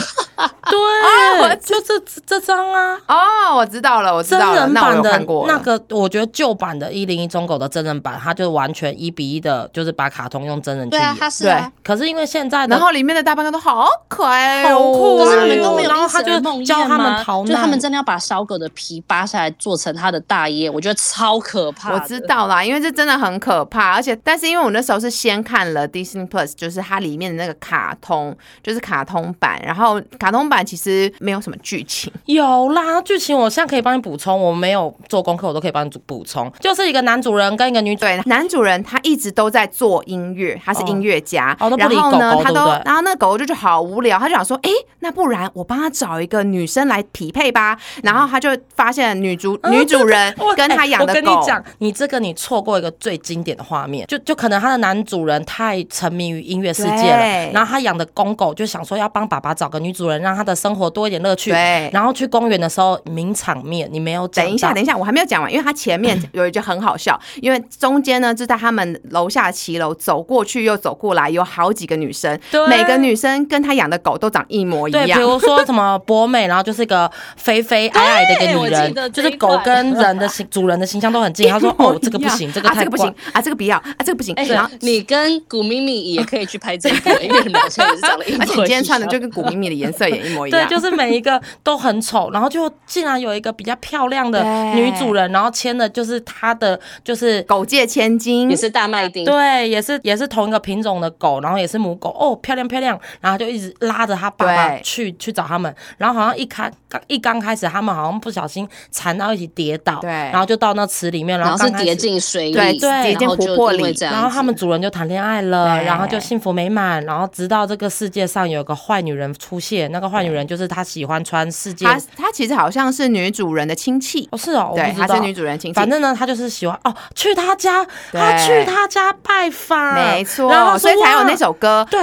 [0.70, 0.78] 对，
[1.42, 2.98] 我就这这张啊。
[3.08, 11.16] 哦，我知道了，我知真道了，那我有人版的看过了那个，我觉得旧版的《一零一中狗》的真人版，它就完全一比一的，就是把卡通用真人去对啊，演。
[11.18, 15.24] 他是啊，可是因为现在的然后里面的大半个都好可爱好哦，酷啊。
[15.24, 17.46] 可是他们都没有然后他就教他们逃难。
[17.46, 21.92] 就是他们真的要把小狗的皮扒下来做成它的大衣，我觉得超可怕。
[21.92, 36.50] 我知，道啦，因为这真的很可怕，而且但是因为我那时候是先看了 Disney Plus，就是它里面的那个卡通，就是卡通版，然后卡通版其实没有什么剧情，有啦，剧情我现在可以帮你补充，我没有做功课，我都可以帮你补充。
[36.60, 44.70] 就是一个男主人跟一个女主，对，男主人他一直都在做音乐，他是音乐家，哦都不然后呢，理狗狗他都对不对，然后那个狗狗就觉得好无聊，他就想说，哎，
[45.00, 61.50] 那不然我帮他找一个女生来匹配吧，然后他就发现女主、女主人 跟他哎养的狗，我跟你讲，你这个你错过一个最经典的画面，就就可能他的男主人太沉迷于音乐世界了对，然后他养的公狗就想说要帮爸爸找个女主人，让他的生活多一点乐趣。
[61.50, 61.90] 对。
[61.92, 75.22] 然后去公园的时候，名场面你没有讲等一下，等一下，我还没有讲完，因为他前面有一句很好笑，因为中间呢就在他们楼下骑楼走过去又走过来，有好几个女生对，每个女生跟他养的狗都长一模一对，比。
[75.22, 81.48] 如说什么博美，然后就是一个肥肥 矮矮的一个女人，就是狗跟人的形 主人的形象都很近。
[81.48, 83.14] 他说：“哦，这个不行，这个啊，太怪这个不行。
[83.32, 84.34] 啊，这个不要啊，这个不行。
[84.34, 88.40] 哎然后，你跟古咪咪也可以去拍这个， 因为你们好像也是长得一模一样。
[88.40, 94.42] 而且你今天穿的就跟古咪咪的颜色也一模一 样对，就是每一个都很丑，然后就竟然有一个比较漂亮的
[94.74, 111.96] 女主人，然后牵的就是她的，就是狗界千金也是大麦丁，对，也是也是同一个品种的狗，然后也是母狗，哦，漂亮漂亮，然后就一直拉着他爸爸去去找他们，然后好像一开刚一刚开始，他们好像不小心缠到一起跌倒，对然后就到那池里面，然后是跌。
[112.02, 125.74] 进水里，对跌进湖泊里这样，然后他们主人就谈恋爱了，对然后就幸福美满，然后直到这个世界上有个坏女人出现，那个坏女人就是她喜欢穿世界她她其实好像是女主人的亲戚，哦是哦，对，她是女主人亲戚。
[125.74, 131.86] 反正呢，她就是喜欢哦，去她家，她去她家拜访，没错然后，所以才有那首歌。
[131.90, 132.00] 对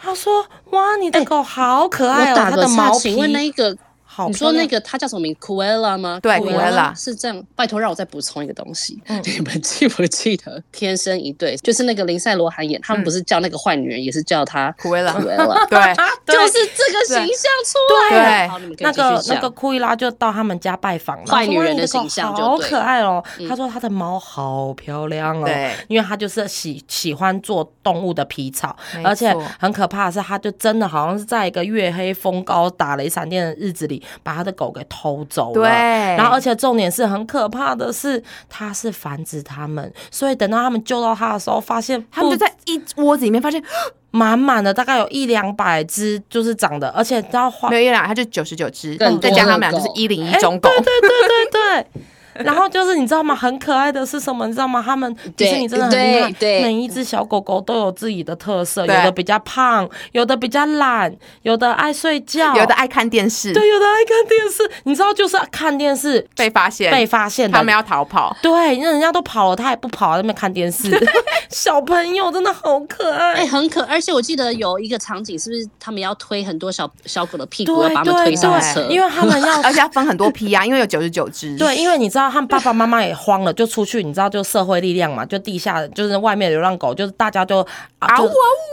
[0.00, 3.76] 他说：“哇，你的狗好可爱哦，它的毛请问那个，
[4.18, 6.18] 好你说那个它叫什么名？Kuela 吗？
[6.20, 7.46] 对 Cruella 是这样。
[7.54, 9.22] 拜托让我再补充一个东西，嗯。
[9.24, 11.56] 你们记不记得《天生一对》？
[11.60, 15.78] 就是那个林赛罗韩演，他们不是叫那个坏女人，也是叫她 Cruella Cruella， 对
[16.26, 17.78] 对 就是这个形象出
[18.10, 18.18] 来。
[18.18, 18.24] 了。
[18.24, 18.48] 对。
[18.48, 23.22] 好，你们可以那继续讲个那个库伊拉就到他们家拜访，坏女人的形象好可爱哦。
[23.38, 23.48] 嗯。
[23.48, 35.54] 他说他的猫好漂亮哦，对，因为他就是喜喜欢做动物的皮草，而且很可怕的是，他就真的好像是在一个月黑风高、打雷闪电的日子里，把他的狗给偷走了。
[35.54, 35.68] 对
[36.16, 43.62] 然后而且重点是很可怕的是，他是繁殖他们，所以等到他们救到他的时候，发现他们就在一窝子里面发现
[44.10, 50.68] 满满的，大概有一两百只，就是长的，而且只要花没有一两，它就九十九只，更再加他们俩就是一零一种狗。
[50.70, 52.02] 对对对对对。
[52.44, 53.34] 然后就是你知道吗？
[53.34, 54.46] 很可爱的是什么？
[54.46, 54.82] 你知道吗？
[54.84, 64.70] 他们迪士尼真的很厉害，对对每一只小狗狗都有自己的特色，有的比较胖，有的比较懒，有的爱睡觉，有的爱看电视，对，有的爱看电视。
[64.84, 68.36] 你知道，就是看电视被发现，被发现他们要逃跑。
[68.42, 70.90] 对，那人家都跑了，他也不跑，在那边看电视。
[71.50, 73.46] 小朋友真的好可爱哎、爱。
[73.46, 78.88] 很可，而且我记得有一个场景，是不是他们要推很多小小狗的屁股，把它们推上对车？
[78.90, 81.56] 因为他们要 而且要分很多批啊，因为有九十九只。
[81.56, 87.66] 对，因为你知道他们爸爸妈妈也慌了，就出去，你知道就社会力量嘛，就地下就是外面流浪狗，就是大家就
[87.98, 88.08] 啊，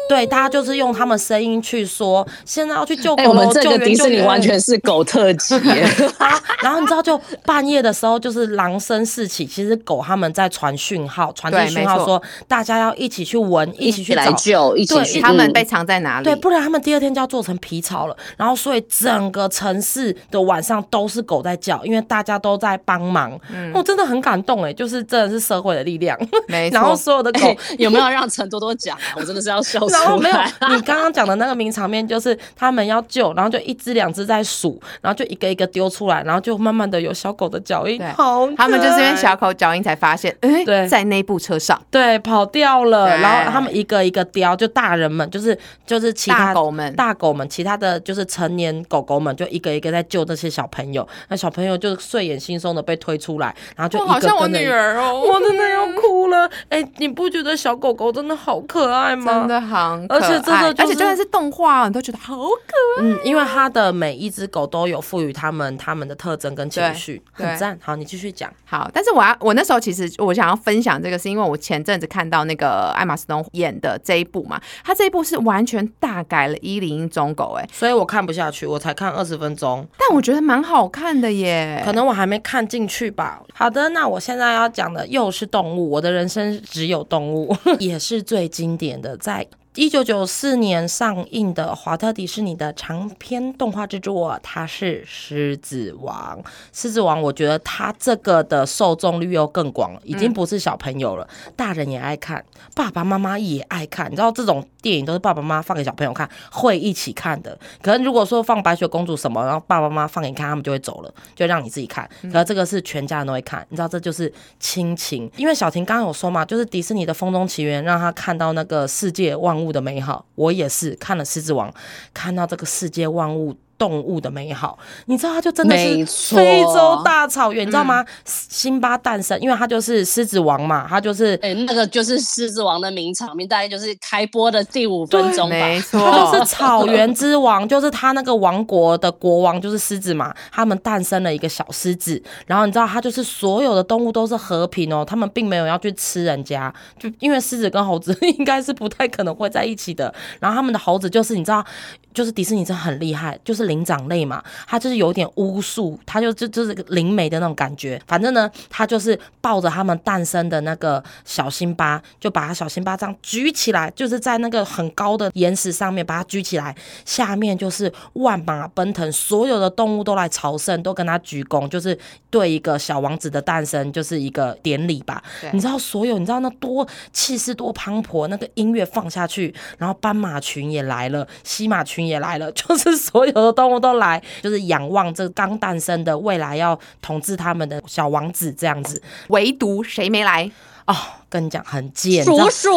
[0.10, 4.26] 对，大家就是用他们声音去说，现在要去救哎、狗了，我们这救个迪士尼。
[4.26, 5.56] 完全是狗特辑，
[6.18, 15.22] 啊然后你知道，就半夜的时候，就是狼声四起，其实狗他们在传讯号，传递讯号说大家要一起去闻，一起去来救，一起去。
[15.22, 16.24] 他们被藏在哪里？
[16.24, 18.18] 对，不然他们第二天就要做成皮草了。
[18.36, 23.40] 然后，所以整个城市的晚上都是狗在叫，因为大家都在帮忙。
[23.74, 26.18] 我真的很感动哎，就是真的是社会的力量。
[26.48, 26.76] 没错。
[26.76, 28.98] 然后所有的狗有没有让陈多多讲？
[29.16, 29.94] 我真的是要笑死。
[29.94, 30.36] 然后没有，
[30.70, 38.02] 你刚刚讲的那个名场面就是他们要救，然后就一只两只在数，然后就一个一个丢出来，然后就慢慢的有小狗的脚印。
[38.14, 43.18] 好，他们就是因为小狗脚印才发现，哎，对，在那部车上，对，跑掉了。
[43.18, 51.08] 然后他们一个一个叼，就大人们，就是就是其他狗们，大狗们，其他的就是成年狗狗们，就一个一个在救那些小朋友。
[51.30, 56.50] 那小朋友就睡眼惺忪的被推出来，然后就一个跟我女儿哦， 我真的要哭了。
[56.70, 59.34] 哎，你不觉得小狗狗真的好可爱吗？
[59.34, 63.04] 真的好可爱，而且这个而且就算是动画，你都觉得好可爱。
[63.04, 67.78] 嗯，因为它的每一只狗都有赋予它们它们的特征跟情绪，很赞。
[67.82, 68.52] 好，你继续讲。
[68.66, 83.25] 好，但是我要我那时候其实我想要分享这个，是因为我前阵子看到那个艾玛斯东演的这一部嘛，他这一部是完全大改了一零一中狗，哎，所以我看不下去，我才看二十分钟，但我觉得蛮好看的耶，可能我还没看进去吧。
[83.54, 89.46] 好的，那我现在要讲的又是动物，我的人生只有动物， 也是最经典的，在。
[89.76, 96.40] 一九九四年上映的华特迪士尼的长篇动画制作，它是《狮子王》。
[96.72, 102.42] 《狮子王》，我觉得它这个的受众率又更广了，已经不是小朋友了，大人也爱看，
[102.74, 104.10] 爸爸妈妈也爱看。
[104.10, 107.58] 你知道这种电影都是爸爸妈妈放给小朋友看，会一起看的。
[107.82, 112.10] 可能如果说放白雪公主什么，然后爸爸妈妈放给你看，他们就会走了，就让你自己看。
[112.32, 115.30] 可是这个是全家人都会看，你知道这就是亲情。
[115.36, 119.65] 因为小婷刚刚有说嘛，就是迪士尼的《风中奇缘》，让他看到那个世界万物。
[119.66, 121.72] 物的美好，我也是看了《狮子王》，
[122.14, 123.58] 看到这个世界万物。
[123.78, 126.06] 动物的美好，你知道它就真的是
[126.36, 128.06] 非洲大草原，你知道吗？
[128.26, 135.56] 辛巴诞生，因为他就是狮子王嘛，他就是哎，那个就是狮子王的名场面，大概就是开播的第五分钟吧。
[135.56, 140.34] 没错，他就是草原之王， 就是他那个王国的国王就是狮子嘛。
[140.52, 150.14] 他们诞生了一个小狮子，然后你知道，他就是所有的动物都是和平哦，他们并没有要去吃人家，就因为狮子跟猴子 应该是不太可能会在一起的。
[150.40, 151.66] 然后他们的猴子就是你知道，
[152.14, 153.65] 就是迪士尼真的很厉害，就是。
[153.66, 158.02] 灵长类嘛，它就是有点巫术，它就就就是灵媒的那种感觉。
[158.08, 171.98] 反正呢，它就是抱着他们诞生的那个小辛巴，就把它小辛巴这样举起来，就是在那个很高的岩石上面把它举起来，下面就是万马奔腾，所有的动物都来朝圣，都跟他鞠躬，就是
[172.30, 175.22] 对一个小王子的诞生就是一个典礼吧。
[175.52, 183.55] 你知道所有，你知道那多气势多磅礴，那个音乐放下去，然后斑马群也来了，西马群也来了，就是所有的。
[183.56, 190.52] 动物都来，就是仰望这刚诞生的未来要统治他们的小王子这样子，唯独谁没来？
[190.86, 190.96] 哦，
[191.30, 192.70] 跟你讲很贱，叔叔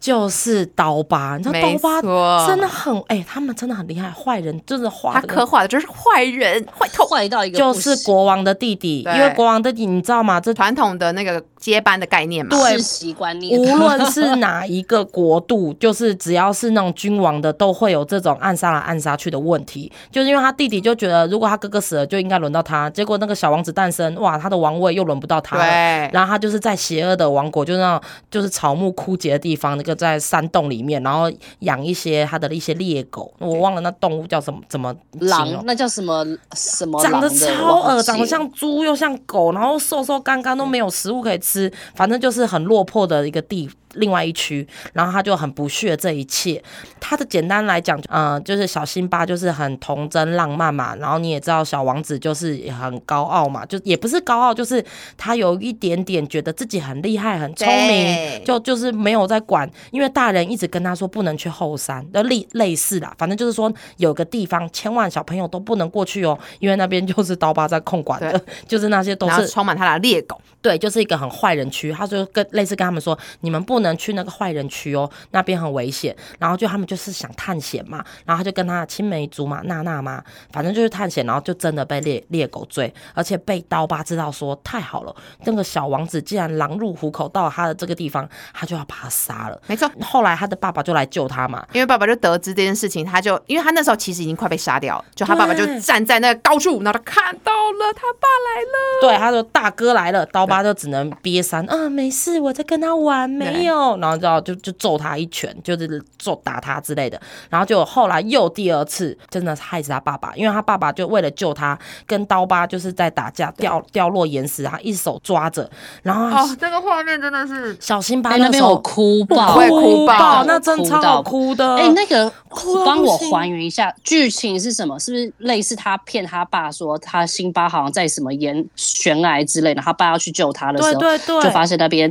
[0.00, 10.40] 就是刀疤，你知道刀疤真的很哎，他们真的很厉害，坏人真的画他刻画的就是坏人，坏透坏到一个就是国王的弟弟，因为国王的弟弟你知道吗？
[10.40, 25.64] 这传统的那个接班的概念嘛，世袭观念，无论是哪一个国度， 就是只要是那种君王的，都会有这种暗杀来暗杀去的问题，就是因为他弟弟就觉得如果他哥哥死了，就应该轮到他，结果那个小王子诞生，哇，他的王位又轮不到他了，
[26.12, 27.48] 然后他就是在邪恶的王。
[27.50, 35.62] 国就那，就是草木枯竭的地方，那个在山洞里面，然后养一些它的一些猎狗，我忘了那动物叫什么，怎么狼？
[35.64, 36.24] 那叫什么
[36.54, 37.02] 什么？
[37.02, 43.70] 长得超恶长得像猪又像狗，然后瘦瘦干干都没有食物可以吃，反正就是很落魄的一个地。
[43.98, 46.62] 另外一区，然后他就很不屑这一切。
[47.00, 50.96] 他的简单来讲，嗯，就是小辛巴就是很童真浪漫嘛。
[50.96, 54.84] 然后你也知道，小王子就是很高傲嘛，就也不是高傲，就是
[55.16, 59.68] 他有一点点觉得自己很厉害、很聪明，就就是没有在管。
[59.90, 71.92] 因为大人一直跟他说不能去后山，就类类似啦，反正就是说有个地方千万小朋友都不能过去哦，因为那边就是刀疤在控管的，就是那些都是充满他的猎狗，对，就是一个很坏人区。
[71.92, 73.87] 他就跟类似跟他们说，你们不能。
[73.96, 76.14] 去那个坏人区哦，那边很危险。
[76.38, 80.22] 然后就他们就是想探险嘛，然后他就跟他的青梅竹马娜娜嘛，
[80.52, 85.14] 反正就是探险，然后就真的被猎猎狗追，而且被刀疤知道说太好了，
[85.44, 89.60] 那个小王子既然狼入虎口，到了他的这个地方，他就要把他杀了。
[89.66, 103.77] 没错，后来他的爸爸就来救他嘛，因为爸爸就得知这件事情，他就因为他那时候其实已经快被杀掉，就他爸爸就站在那个高处，然后他看到了他爸来了，对，他说大哥来了，刀疤就只能憋三，啊，没事，我在跟他玩，没有。
[103.80, 107.20] 有，然后就要就就揍他一拳，就是揍打他之类的。
[107.48, 115.68] 然后就后来又第二次，真的是害死他爸爸，因为他爸爸就为了救他，跟刀疤就是在打架，掉掉落岩石，他一手抓着，
[116.02, 121.76] 然后他哦，这个画面真的是小辛巴哎，那边我哭爆，会哭爆那真超好哭的。
[121.76, 124.98] 哎、那个哭到帮我还原一下剧情是什么？
[124.98, 132.10] 是不是类似他骗他爸说他辛巴好像在什么岩悬崖之类的，他爸要去救他的时候，对对对就发现那边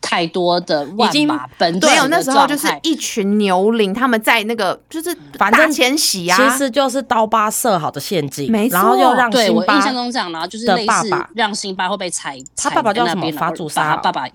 [0.00, 13.20] 太多的万已经没有，那时候就是一群牛羚，他们在那个就是反正大迁徙啊，其实就是刀疤设好的陷阱，没错然后又让对我辛巴印象中这样，然后就是的类似爸爸让辛巴会被踩，他爸爸叫什么？
[13.22, 14.26] 踩那边法祖沙爸爸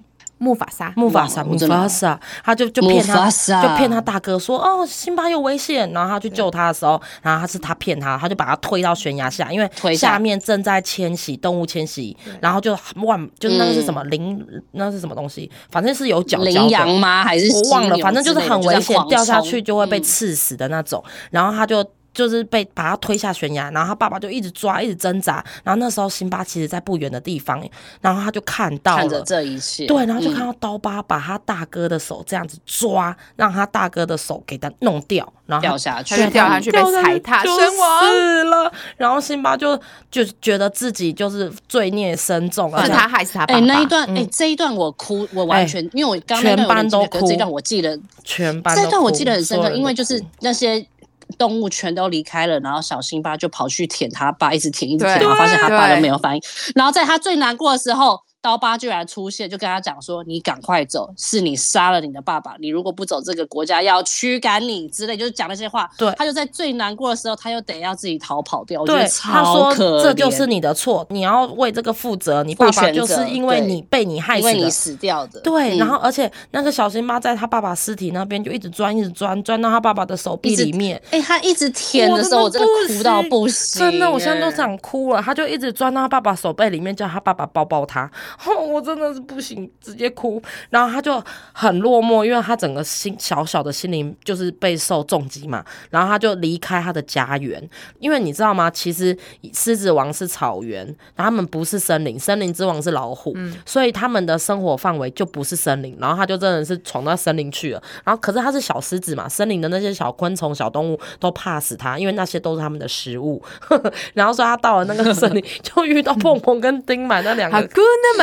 [0.41, 16.89] 木法沙，木法沙，木法沙，他就就骗他，就骗他大哥说，哦，辛巴有危险，然后他去救他的时候，然后他是他骗他，他就把他推到悬崖下，因为下下面正在迁徙，动物迁徙，然后就万，就是那个是什么羚，那是什么东西，反正是有角角羚羊。
[16.99, 17.23] 吗？
[17.23, 21.03] 还是我忘了，反正就是很危险，掉下去就会被嗯刺死的那种。
[21.29, 25.43] 然后他就就是被把他推下悬崖，然后他爸爸就一直抓，一直挣扎。
[25.63, 27.63] 然后那时候辛巴其实在不远的地方，
[28.01, 29.23] 然后他就看到看着了。
[29.25, 38.73] 这一切，对，然后就嗯看到刀疤把他大哥的手这样子抓，让他大哥的手给他弄掉，然后掉下去，掉下去被踩踏身亡死了。
[38.97, 43.59] 然后辛巴就就觉得自己就是罪孽深重，而且是他害死他爸。
[43.61, 50.85] 那一段，哎、这一段我哭，我完全，因为我刚全班都点记得可是这一段我记得，全班这一段我记得很深刻，因为就是那些
[51.31, 56.41] 动物全都离开了，然后小辛巴就跑去舔他爸，一直舔，一直舔，然后发现他爸都没有反应，
[56.75, 58.19] 然后在他最难过的时候。
[58.41, 68.83] 刀疤居然出现，就跟他讲说：“你赶快走，是你杀了你的爸爸，你如果不走，这个国家要驱赶你之类，就是讲那些话。”对他就在最难过的时候，他又得要自己逃跑掉。
[68.83, 72.41] 对，他说这就是你的错，你要为这个负责。
[72.43, 75.39] 你爸爸就是因为你被你害因为你死掉的。
[75.41, 80.99] 对，嗯然后而且那个小辛巴在他爸爸尸体那边就一直钻，一直钻，钻到他爸爸的手臂里面。
[81.11, 85.21] 哎、他一直舔的时候，我真的哭到不行，真的，我现在都想哭了。
[85.21, 88.09] 他就一直钻到他爸爸手背里面，叫他爸爸抱抱他。
[88.45, 90.41] 哦，我真的是不行，直接哭。
[90.69, 91.23] 然后他就
[91.53, 95.63] 很落寞，因为他整个心小小的心灵就是备受重击嘛。
[95.89, 97.69] 然后他就离开他的家园，
[97.99, 98.69] 因为你知道吗？
[98.69, 99.17] 其实
[99.53, 105.97] 狮子王是草原，然后他们不是森林，森林之王是老虎，所以他们的生活范围就不是森林。
[105.99, 107.83] 然后他就真的是闯到森林去了。
[108.03, 113.41] 然后可是他是小狮子嘛，森林的那些小昆虫、小动物都怕死他，因为那些都是他们的食物。
[114.13, 117.57] 然后说他到了那个森林， 就遇到碰碰跟丁满那两个。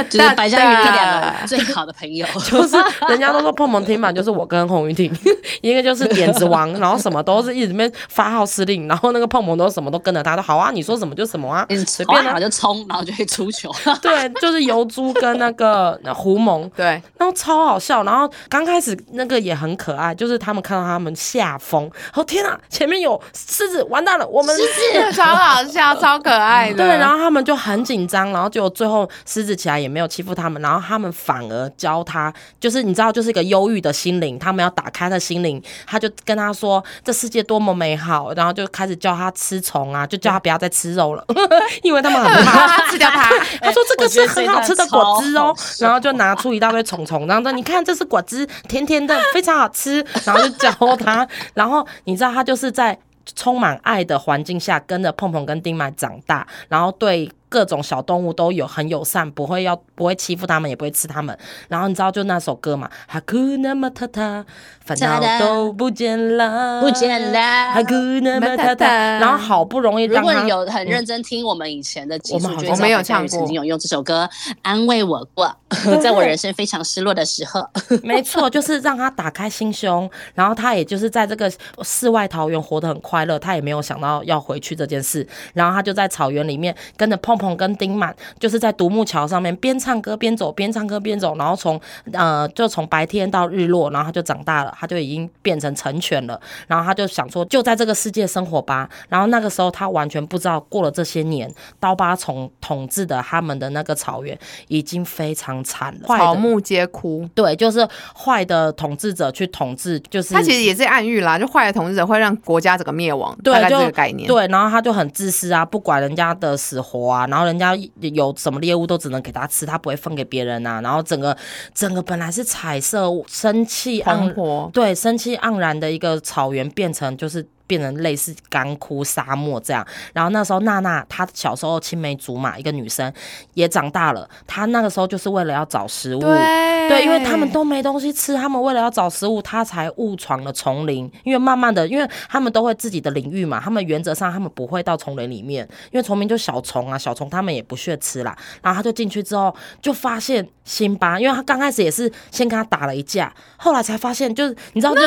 [0.05, 2.77] 就是白嘉宇两的个最好的朋友， 就是
[3.09, 5.13] 人家都说碰碰听嘛就是我跟洪玉婷，
[5.61, 12.39] 一个就是点子王，然后什么都是一直面发号施令，然后那个碰碰都什么都跟着他，都好啊，你说什么就什么啊，一直随便啊。
[12.39, 13.69] 就冲，然后就会出球。
[14.01, 26.77] 对，就是油猪跟那个胡蒙，对，然后超好笑，然后刚开始那个也很可爱，就是他们看到他们下风，哦天啊，前面有狮子，完蛋了，我们狮子超好笑，超可爱的。
[26.77, 41.25] 对，然后他们就很紧张，然后就最后狮子起来也没有欺负他们，然后他们反而教他，就是你知道，就是一个忧郁的心灵，他们要打开他的心灵，他就跟他说这世界多么美好，然后就开始教他吃虫啊，就叫他不要再吃肉了，
[41.83, 42.69] 因为他们很怕。
[42.79, 43.31] 他吃掉它。
[43.61, 52.99] 他说这个是很好吃的果汁哦然后就拿出一大堆虫虫，然后说你看这是果汁，甜甜的，非常好吃，然后就教他，然后你知道他就是在
[53.35, 57.31] 充满爱的环境下跟着碰碰跟丁满长大，然后对。
[57.49, 61.37] 各种小动物都有很友善，不会要不会欺负他们，也不会吃他们。
[61.69, 64.45] 然后你知道就那首歌嘛，哈库那么塔塔，
[64.85, 67.41] 烦恼都不见了，不见了
[67.73, 68.87] 哈库那么塔塔。
[69.19, 74.29] 然后好不容易如果有很认真听我们以前的集数，我们好像就会知道我们有唱过曾经有用这首歌
[74.63, 75.55] 安慰我过，
[76.03, 77.67] 在我人生非常失落的时候。
[78.03, 81.51] 没错，就是让他打开心胸，然后他也就是在这个
[81.83, 91.81] 世外桃源活得很快乐，他也没有想到要回去这件事，然后他就在草原里面跟着碰碰跟丁满，就是在独木桥上面边唱歌边走，边唱歌边走，然后从
[92.13, 104.37] 呃就从白天到日落，然后他就长大了，他就已经变成成犬了，然后他就想说就在这个世界生活吧，然后那个时候他完全不知道过了这些年，刀疤虫统治的他们的那个草原
[104.67, 107.29] 已经非常惨了，草木皆枯。
[107.35, 107.87] 对，就是
[108.17, 114.27] 坏的统治者去统治，就是他其实也是暗喻啦，就坏的统治者会让国家整个灭亡，对大概这个概念。
[114.27, 121.37] 对，然后他就很自私啊，不管人家的死活啊，然后人家有什么猎物都只能给他吃，他不会分给别人啊，然后整个
[121.75, 124.71] 整个本来是彩色、生气盎勃。
[124.73, 127.47] 对生气盎然的一个草原，变成就是。
[127.69, 129.87] 变成类似干枯沙漠这样。
[130.13, 133.13] 然后那时候娜娜她小时候青梅竹马一个女生
[133.55, 141.09] 也长大了，她那个时候就是为了要找食物，对对，因为他们都没东西吃，他们为了要找食物，她才误闯了丛林。
[141.23, 148.37] 因为慢慢的，因为他们都会自己的领域嘛，他们原则上他们不会到丛林里面，因为丛林就小虫啊，小虫他们也不屑吃啦。
[148.63, 155.03] 然后她就进去之后，就发现辛巴，因为他刚开始也是先跟他打了一架，后来才发现就是你知道就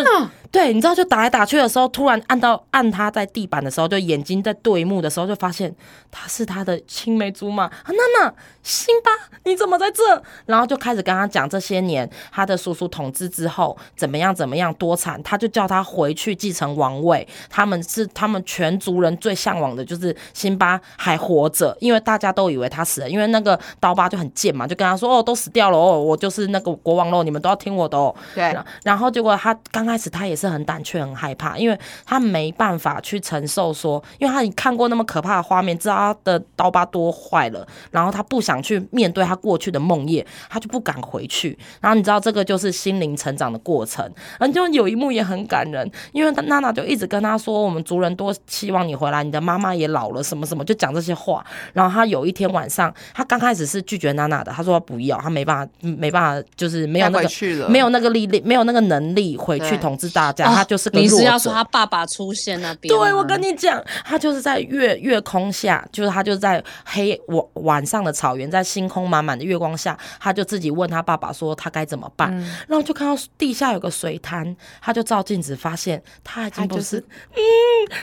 [0.52, 5.74] 对，你知道就打来打去的时候，突然按到按他在地板的时候，就眼睛在对目的时候，就发现
[6.12, 9.10] 他是他的青梅竹马 啊，娜娜，辛巴，
[9.46, 10.22] 你怎么在这？
[10.46, 17.26] 然后就开始跟他讲这些年他的叔叔统治之后怎么样怎么样多惨，他就叫他回去继承王位。
[17.50, 28.14] 他们是他们全族人最向往的就是辛巴还活着，因为大家都以为他死了，因为那个刀疤就很贱嘛，就跟他说哦都死掉了哦，我就是那个国王喽，你们都要听我的哦。
[28.36, 41.58] 对然然后结果他刚开始他也是很胆怯很害怕，因为他没办法去承受说，因为他已经看过那么可怕的画面，知道他的刀疤多坏了，然后他不想去面对他过去的梦魇，他就不敢回去。
[41.80, 44.04] 然后你知道这个就是心灵成长的过程，
[44.40, 51.46] 然后就有一幕也很感人，因为娜娜就一直跟他说，我们族人多希望你回来，你的妈妈也老了，什么什么，就讲这些话。
[51.74, 57.30] 然后他有一天晚上，他刚开始是拒绝娜娜的，他说他不要，他没办法，没办法，就是没有那个
[57.70, 61.12] 没有那个力量，没有那个能力回去统治大家，他就是个你。
[61.12, 63.04] 是要说他爸爸出现那边吗？
[63.04, 77.04] 对，我跟你讲，他就是在月月空下，就是他就在黑晚晚上的草原，在星空满满的月光下，他就自己问他爸爸说他该怎么办，嗯然后就看到地下有个水潭，他就照镜子发现他已经不，是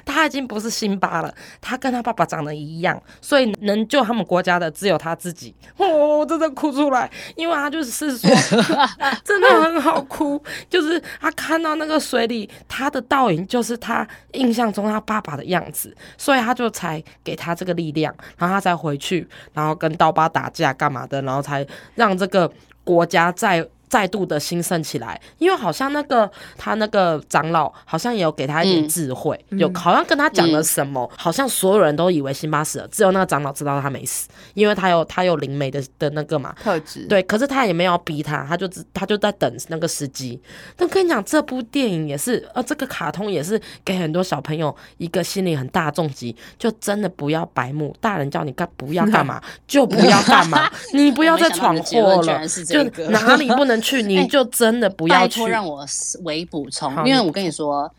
[0.04, 5.54] 他已经不是辛巴了，他跟他爸爸长得一样，所以能救他们国家的只有他自己。
[5.76, 8.30] 哦，我真的哭出来，因为他就是说，
[9.24, 22.50] 真的很好哭，就是他看到那个水里他的倒影，就是他印象中他爸爸的样子，所以他就才给他这个力量，然后他才回去，然后跟刀疤打架干嘛的，然后才让这个
[22.84, 25.20] 国家在再度的兴盛起来。
[25.38, 28.88] 因为好像那个他那个长老好像也有给他一点嗯。
[28.88, 40.40] 智慧，有好像跟他讲了什么，好像所有人都以为辛巴死了，只有那个长老知道他没死，因为他有他有灵媒的的那个嘛，特质，对，可是他也没有逼他，他就只他就在等那个时机。
[40.74, 55.48] 但跟你讲，这部电影也是，呃，这个卡通也是给很多小朋友一个心理很大的重击，就真的不要白目，大人叫你干不要干嘛就不要干嘛， 你不要再闯祸了就哪里不能去，你哎就真的不要去拜托。
[55.48, 55.86] 让我
[56.24, 57.92] 微补充，因为我跟你说，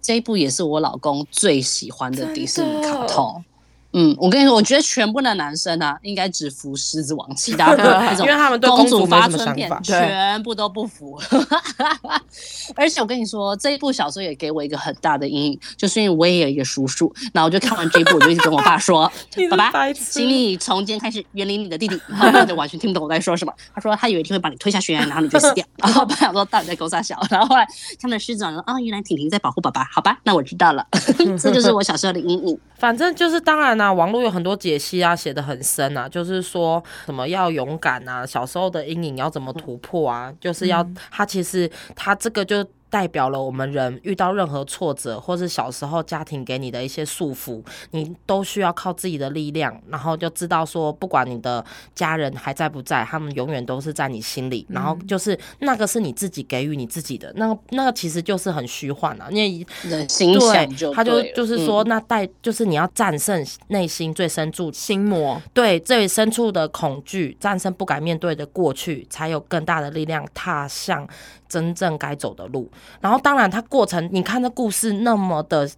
[0.00, 3.44] 这一部也是我老公最喜欢的迪士尼卡通。
[3.98, 11.18] 嗯，我跟你说，我觉得全部的男生啊，应该只服狮子王，其他 的那种因为他们对公公主发春片全部都不服。
[12.76, 19.10] 而且我跟你说，这一部小说也给我一个很大的阴影，就是因为我也有一个叔叔，然后我就看完这一部，我就一直跟我爸说
[19.50, 23.52] ：“爸爸，请你从今天开始远离你的弟弟。”然后他就完全听不懂我在说什么。
[23.74, 25.64] 他说他有一天会把你推下悬崖，然后你就死掉。
[25.78, 27.66] 然后我爸想说到底在勾撒小，然后后来
[27.98, 30.86] 他们的狮子王说：“哦，原来婷婷在保护爸爸，好吧，那我知道了。”
[31.40, 32.58] 这就是我小时候的阴影。
[32.78, 42.64] 反正就是，当然啦、网络有很多解析啊，写的很深啊，就是说什么要勇敢啊，小时候的阴影要怎么突破啊，就是要他其实他这个就。
[42.88, 51.64] 代表了我们人遇到任何挫折，或是小时候家庭给你的一些束缚，你都需要靠自己的力量，然后就知道说，不管你的
[51.94, 54.64] 家人还在不在，他们永远都是在你心里。
[54.68, 61.88] 然后就是那个是你自己给予你自己的，那个那个其实就是很虚幻啊，因为人心想对，就他就就是说，嗯。
[61.88, 71.06] 那带就是你要战胜内心最深处，心魔，对最深处的恐惧，战胜不敢面对的过去，才有更大的力量踏向
[71.48, 72.70] 真正该走的路。
[73.00, 75.68] 然后，当然，它过程，你看这故事那么的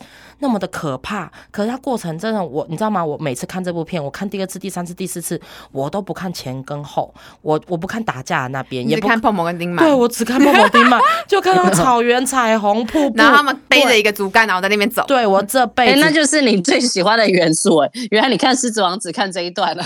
[0.41, 3.05] 那么的可怕，可是它过程真的，我你知道吗？
[3.05, 5.41] 我每次看这部片，我看第二次、第三次、第四次，
[5.73, 7.13] 我都不看前跟后，
[7.43, 15.05] 我我不看打架的那边，也不看碰碰跟丁满对，我只看蹦蹦丁满， 就看到草原、彩虹、瀑布，然后他们背着一个竹竿，然后在那边走。
[15.07, 17.91] 对我这辈哎、子那就是你最喜欢的元素哎！
[18.11, 19.85] 原来你看《狮子王》只看这一段了。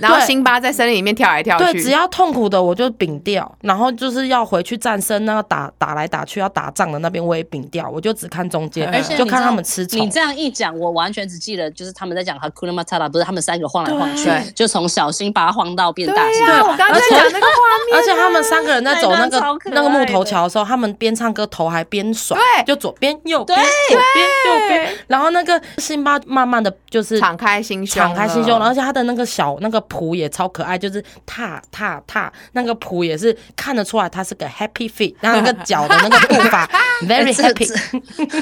[0.00, 10.10] 然后辛巴在森林里面跳来跳对，只要痛苦的我就摒掉，然后就是要回去战胜那个打打来打去要打仗的那边我也摒掉，我就只看中间，而且就看他们吃虫你。
[10.10, 16.30] 这样一讲，我完全只记得就是他们在讲 Hakuna Matata，不是他们三个晃来晃去，就从小辛巴晃到变大。
[16.32, 16.70] 辛对呀、巴。
[16.70, 22.64] 我刚刚在讲那个画面啊，而且他们三个人在走那个那个木头桥的时候，他们边唱歌头还边甩，对。
[22.64, 36.66] 就左边右边左边右边，然后那个辛巴慢慢的就是敞开心胸，敞开心胸，而且他的那个小那个谱也超可爱，就是踏踏踏，那个谱也是看得出来它是个 happy feet，然后那个脚的那个步伐
[37.06, 37.68] very happy。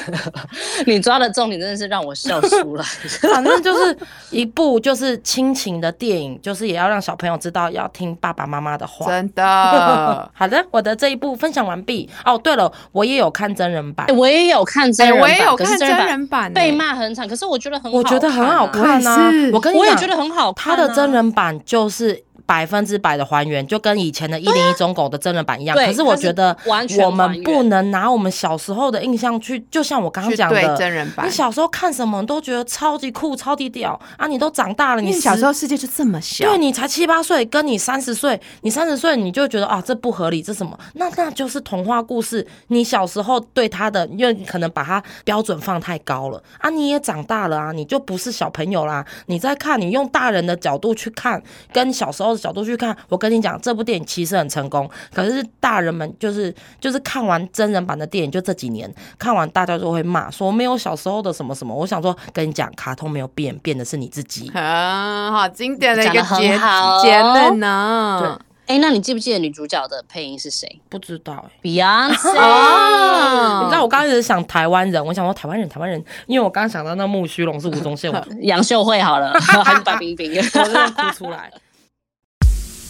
[0.87, 2.85] 你抓的重点真的是让我笑出来。
[3.33, 3.99] 反正就是
[4.31, 9.07] 一部就是亲情的电影，就是也要让小朋友知道要听爸爸妈妈的话。
[9.07, 10.31] 真的。
[10.35, 12.09] 好的，我的这一部分享完毕。
[12.25, 16.77] 哦，对了，我也有看真人版哎，，我也有看真哎，人版，我也有可是看真真人版，被。
[16.77, 20.77] 骂很惨，可是我觉得很好，我觉得很好看啊我跟你讲，我也觉得很好看啊。
[20.77, 22.25] 他的真人版就是。
[22.47, 25.77] 百分之百的还原，就跟以前的一零一中狗的真人版一样。
[25.77, 26.57] 对可是我觉得
[27.05, 34.27] 我们不能拿我们小时候的印象去，就像我刚刚讲的，真人版你小时候看什么都觉得超级酷、超级屌啊！
[34.27, 40.79] 你都长大了，你小时候世界就这么小，对你才七八岁，跟你三十岁，你三十岁你就觉得啊，这不合理，这什么？
[40.95, 42.47] 那那就是童话故事。
[42.69, 49.05] 你小时候对他的，因为你可能把它标准放太高了啊，你也长大了啊，你就不是小朋友啦。
[49.27, 51.43] 你在看，你用大人的角度去看，
[51.73, 54.89] 跟小时候的角度去看，我跟你讲，这部电影其实很成功。
[55.15, 61.75] 可是大人们就是就是看完真人版的电影，就这几年看完，大家就会骂说没有小时候的什么什么。
[61.75, 64.51] 我想说，跟你讲，卡通没有变，变的是你自己。
[64.51, 68.39] 很好经典的一个讲得很结好结论呢。
[68.67, 71.51] 哎，那你记不记得女主角的配音是谁不知道哎？
[71.63, 72.37] Beyonce。
[72.37, 78.13] 哦你知道我刚开始想台湾人，我想说台湾人，台湾人，因为我刚刚想到那木须龙是吴宗宪，
[78.43, 80.37] 杨秀慧好了， 还是白冰冰？
[80.37, 81.49] 我真的哭出来。